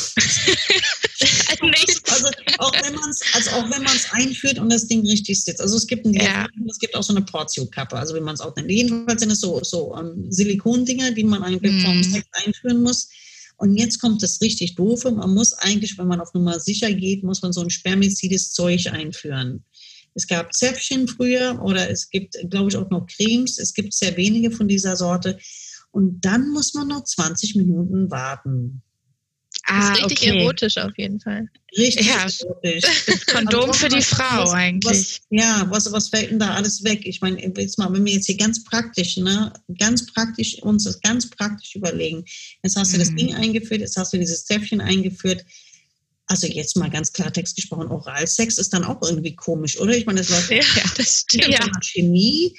[2.17, 2.27] also
[2.59, 5.61] auch wenn man es, also auch wenn man es einführt und das Ding richtig sitzt.
[5.61, 6.47] Also es gibt ein, ja.
[6.69, 8.69] es gibt auch so eine Portio-Kappe, also wie man es auch nennt.
[8.69, 11.85] Jedenfalls sind es so, so um, ähm, Silikondinger, die man eigentlich mm.
[11.85, 13.09] vom Sex einführen muss.
[13.57, 15.11] Und jetzt kommt das richtig Doofe.
[15.11, 18.87] Man muss eigentlich, wenn man auf Nummer sicher geht, muss man so ein spermizides Zeug
[18.87, 19.63] einführen.
[20.13, 23.57] Es gab Zäpfchen früher oder es gibt, glaube ich, auch noch Cremes.
[23.59, 25.37] Es gibt sehr wenige von dieser Sorte.
[25.91, 28.83] Und dann muss man noch 20 Minuten warten.
[29.65, 30.39] Ah, das ist richtig okay.
[30.39, 31.49] erotisch auf jeden Fall.
[31.77, 32.25] Richtig ja.
[32.25, 32.83] erotisch.
[33.27, 34.91] Kondom also, für die Frau was, eigentlich.
[34.91, 37.01] Was, ja, was, was fällt denn da alles weg?
[37.05, 41.01] Ich meine, jetzt mal, wenn wir jetzt hier ganz praktisch, ne, ganz praktisch uns das
[41.01, 42.23] ganz praktisch überlegen.
[42.63, 43.01] Jetzt hast du mhm.
[43.01, 45.45] das Ding eingeführt, jetzt hast du dieses Zäpfchen eingeführt
[46.27, 49.95] also jetzt mal ganz Klartext gesprochen, Oralsex ist dann auch irgendwie komisch, oder?
[49.95, 50.61] Ich meine, das läuft ja,
[50.97, 51.47] das stimmt.
[51.47, 51.65] Ja.
[51.81, 52.53] Chemie.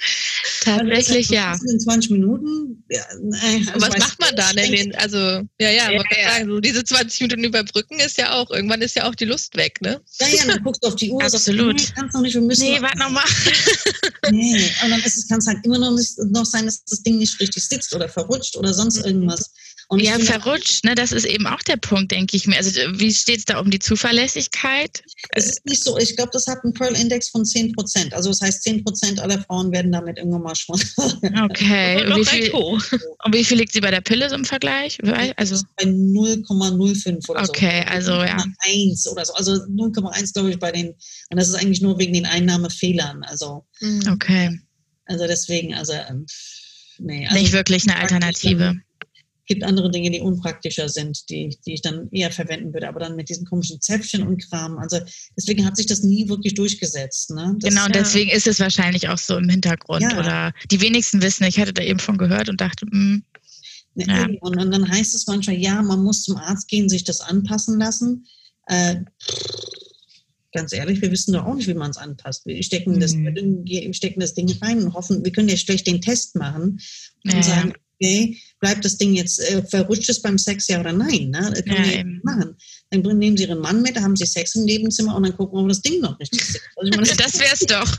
[0.62, 1.54] Tatsächlich, ja.
[1.68, 2.82] In 20 Minuten.
[2.88, 4.72] Ja, äh, was macht man da denn?
[4.72, 6.32] Den, also, ja, ja, ja, ja.
[6.32, 9.56] Sagen, so diese 20 Minuten überbrücken ist ja auch, irgendwann ist ja auch die Lust
[9.56, 10.00] weg, ne?
[10.18, 11.22] Ja, ja, dann guckst du auf die Uhr.
[11.22, 11.78] Absolut.
[11.78, 13.24] Sagst, nee, kannst noch nicht, wir müssen nee, warte nochmal.
[14.30, 17.38] nee, und dann kann es halt immer noch, nicht, noch sein, dass das Ding nicht
[17.38, 19.50] richtig sitzt oder verrutscht oder sonst irgendwas.
[19.90, 20.94] Und ja, verrutscht, ne?
[20.94, 22.58] Das ist eben auch der Punkt, denke ich mir.
[22.58, 25.02] Also wie steht es da um die Zuverlässigkeit?
[25.30, 28.12] Es ist nicht so, ich glaube, das hat einen Pearl-Index von 10 Prozent.
[28.12, 30.78] Also das heißt, 10 Prozent aller Frauen werden damit irgendwann mal schwanger.
[31.50, 32.04] Okay.
[32.04, 34.98] Und wie, viel, und wie viel liegt sie bei der Pille so im Vergleich?
[35.36, 37.52] Also bei 0,05 oder so.
[37.52, 38.44] Okay, also ja.
[38.58, 39.32] 1 oder so.
[39.34, 43.22] Also 0,1 glaube ich bei den, und das ist eigentlich nur wegen den Einnahmefehlern.
[43.24, 43.64] Also.
[43.80, 44.02] Mhm.
[44.12, 44.60] Okay.
[45.06, 46.26] Also deswegen, also ähm,
[46.98, 47.26] nee.
[47.26, 48.76] Also Nicht wirklich eine Alternative.
[49.48, 53.00] Es gibt andere Dinge, die unpraktischer sind, die, die ich dann eher verwenden würde, aber
[53.00, 54.76] dann mit diesen komischen Zäpfchen und Kram.
[54.76, 54.98] Also
[55.38, 57.30] deswegen hat sich das nie wirklich durchgesetzt.
[57.30, 57.56] Ne?
[57.58, 60.02] Das, genau, und deswegen ist es wahrscheinlich auch so im Hintergrund.
[60.02, 60.18] Ja.
[60.18, 63.22] Oder die wenigsten wissen, ich hatte da eben von gehört und dachte, mh, hm,
[63.94, 64.26] ja.
[64.42, 67.78] und, und, dann heißt es manchmal, ja, man muss zum Arzt gehen, sich das anpassen
[67.78, 68.26] lassen.
[68.66, 68.96] Äh,
[70.52, 72.44] ganz ehrlich, wir wissen doch auch nicht, wie man es anpasst.
[72.44, 73.00] Wir stecken, mhm.
[73.00, 76.80] das, wir stecken das Ding rein und hoffen, wir können ja schlecht den Test machen
[77.24, 80.92] und ja, sagen, okay, bleibt das Ding jetzt, äh, verrutscht es beim Sex ja oder
[80.92, 81.30] nein?
[81.30, 81.50] Ne?
[81.50, 82.20] Das können ja, wir eben.
[82.22, 82.56] machen.
[82.90, 85.58] Dann nehmen Sie Ihren Mann mit, da haben Sie Sex im Nebenzimmer und dann gucken
[85.58, 86.68] wir, ob das Ding noch richtig sitzt.
[86.76, 87.98] Also meine, das wär's doch.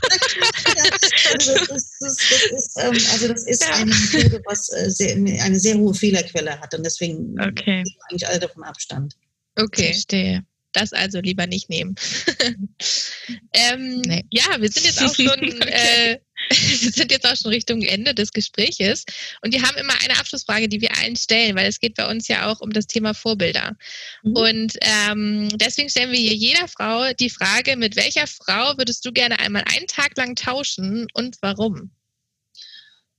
[1.32, 2.18] also, das ist, das
[2.50, 3.74] ist, ähm, also das ist ja.
[3.74, 7.84] eine Methode, was äh, sehr, eine sehr hohe Fehlerquelle hat und deswegen okay.
[8.08, 9.16] eigentlich alle davon Abstand.
[9.56, 9.92] Okay.
[9.92, 10.44] Verstehe.
[10.72, 11.96] Das also lieber nicht nehmen.
[13.52, 14.24] ähm, nee.
[14.30, 15.58] Ja, wir sind jetzt auch schon, okay.
[15.68, 16.18] äh,
[16.82, 19.04] wir sind jetzt auch schon Richtung Ende des Gespräches
[19.42, 22.26] und wir haben immer eine Abschlussfrage, die wir allen stellen, weil es geht bei uns
[22.28, 23.76] ja auch um das Thema Vorbilder.
[24.22, 24.32] Mhm.
[24.36, 29.12] Und ähm, deswegen stellen wir hier jeder Frau die Frage: Mit welcher Frau würdest du
[29.12, 31.92] gerne einmal einen Tag lang tauschen und warum?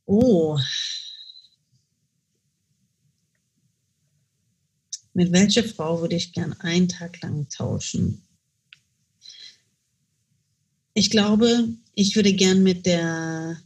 [0.05, 0.57] Oh,
[5.13, 8.25] Mit welcher Frau würde ich gern einen Tag lang tauschen?
[10.93, 13.57] Ich glaube, ich würde gern mit der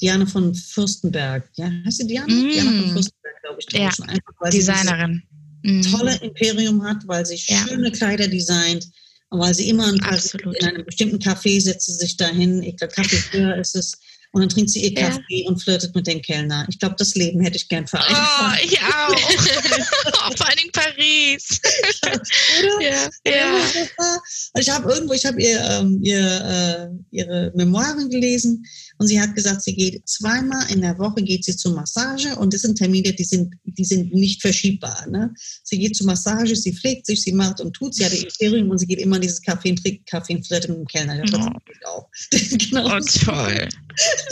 [0.00, 2.26] Diana von Fürstenberg, ja, heißt sie Diana?
[2.26, 2.50] Mm.
[2.50, 4.04] Diana von Fürstenberg, glaube ich, tauschen.
[4.06, 5.22] Ja, Einfach, Designerin.
[5.62, 5.82] Mm.
[5.82, 7.66] Tolle Imperium hat, weil sie ja.
[7.66, 8.86] schöne Kleider designt
[9.30, 12.62] und weil sie immer in, in einem bestimmten Café setzt, sich dahin.
[12.62, 13.98] Ich glaube, Kaffee früher ist es
[14.36, 15.48] und dann trinkt sie ihr Kaffee ja.
[15.48, 16.66] und flirtet mit dem Kellner.
[16.68, 18.60] Ich glaube, das Leben hätte ich gern vereinfacht.
[18.60, 19.08] Oh, ich auch.
[20.28, 21.58] oh, vor allem Paris.
[22.04, 22.82] Oder?
[22.82, 23.08] Ja.
[23.26, 24.20] ja.
[24.58, 28.62] Ich habe irgendwo, ich habe ihr, ähm, ihr äh, ihre Memoiren gelesen
[28.98, 32.52] und sie hat gesagt, sie geht zweimal in der Woche geht sie zur Massage und
[32.52, 35.06] das sind Termine, die sind, die sind nicht verschiebbar.
[35.08, 35.32] Ne?
[35.64, 38.78] Sie geht zur Massage, sie pflegt sich, sie macht und tut, sie hat Imperium und
[38.78, 41.22] sie geht immer in dieses Kaffee und trinkt Kaffee und flirtet mit dem Kellner.
[41.22, 41.86] Das oh.
[41.86, 42.06] auch.
[42.32, 42.96] genau.
[42.96, 43.68] Oh, toll.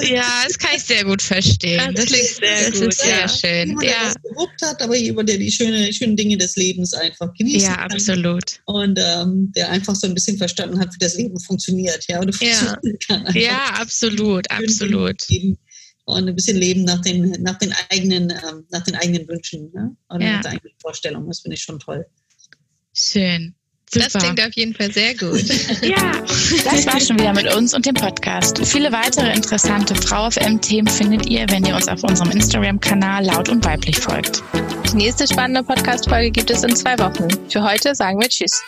[0.01, 1.95] Ja, das kann ich sehr gut verstehen.
[1.95, 2.89] Das, das klingt sehr das gut.
[2.89, 3.29] Ist sehr ja.
[3.29, 3.69] schön.
[3.69, 3.91] Jemand, ja.
[3.91, 7.67] der was gewuppt hat, aber jemand, der die schöne, schönen Dinge des Lebens einfach genießt.
[7.67, 8.61] Ja, absolut.
[8.67, 12.05] Und ähm, der einfach so ein bisschen verstanden hat, wie das Leben funktioniert.
[12.09, 12.79] Ja, ja.
[13.35, 15.27] ja absolut, absolut.
[16.07, 19.97] Und ein bisschen leben nach den, nach den eigenen, ähm, nach den eigenen Wünschen ne?
[20.09, 20.33] und ja.
[20.33, 21.27] nach der eigenen Vorstellung.
[21.27, 22.05] Das finde ich schon toll.
[22.93, 23.55] Schön.
[23.91, 24.09] Super.
[24.13, 25.43] Das klingt auf jeden Fall sehr gut.
[25.83, 26.13] ja,
[26.65, 28.59] das war schon wieder mit uns und dem Podcast.
[28.67, 33.49] Viele weitere interessante Frau auf M-Themen findet ihr, wenn ihr uns auf unserem Instagram-Kanal laut
[33.49, 34.43] und weiblich folgt.
[34.91, 37.29] Die nächste spannende Podcast-Folge gibt es in zwei Wochen.
[37.49, 38.63] Für heute sagen wir Tschüss.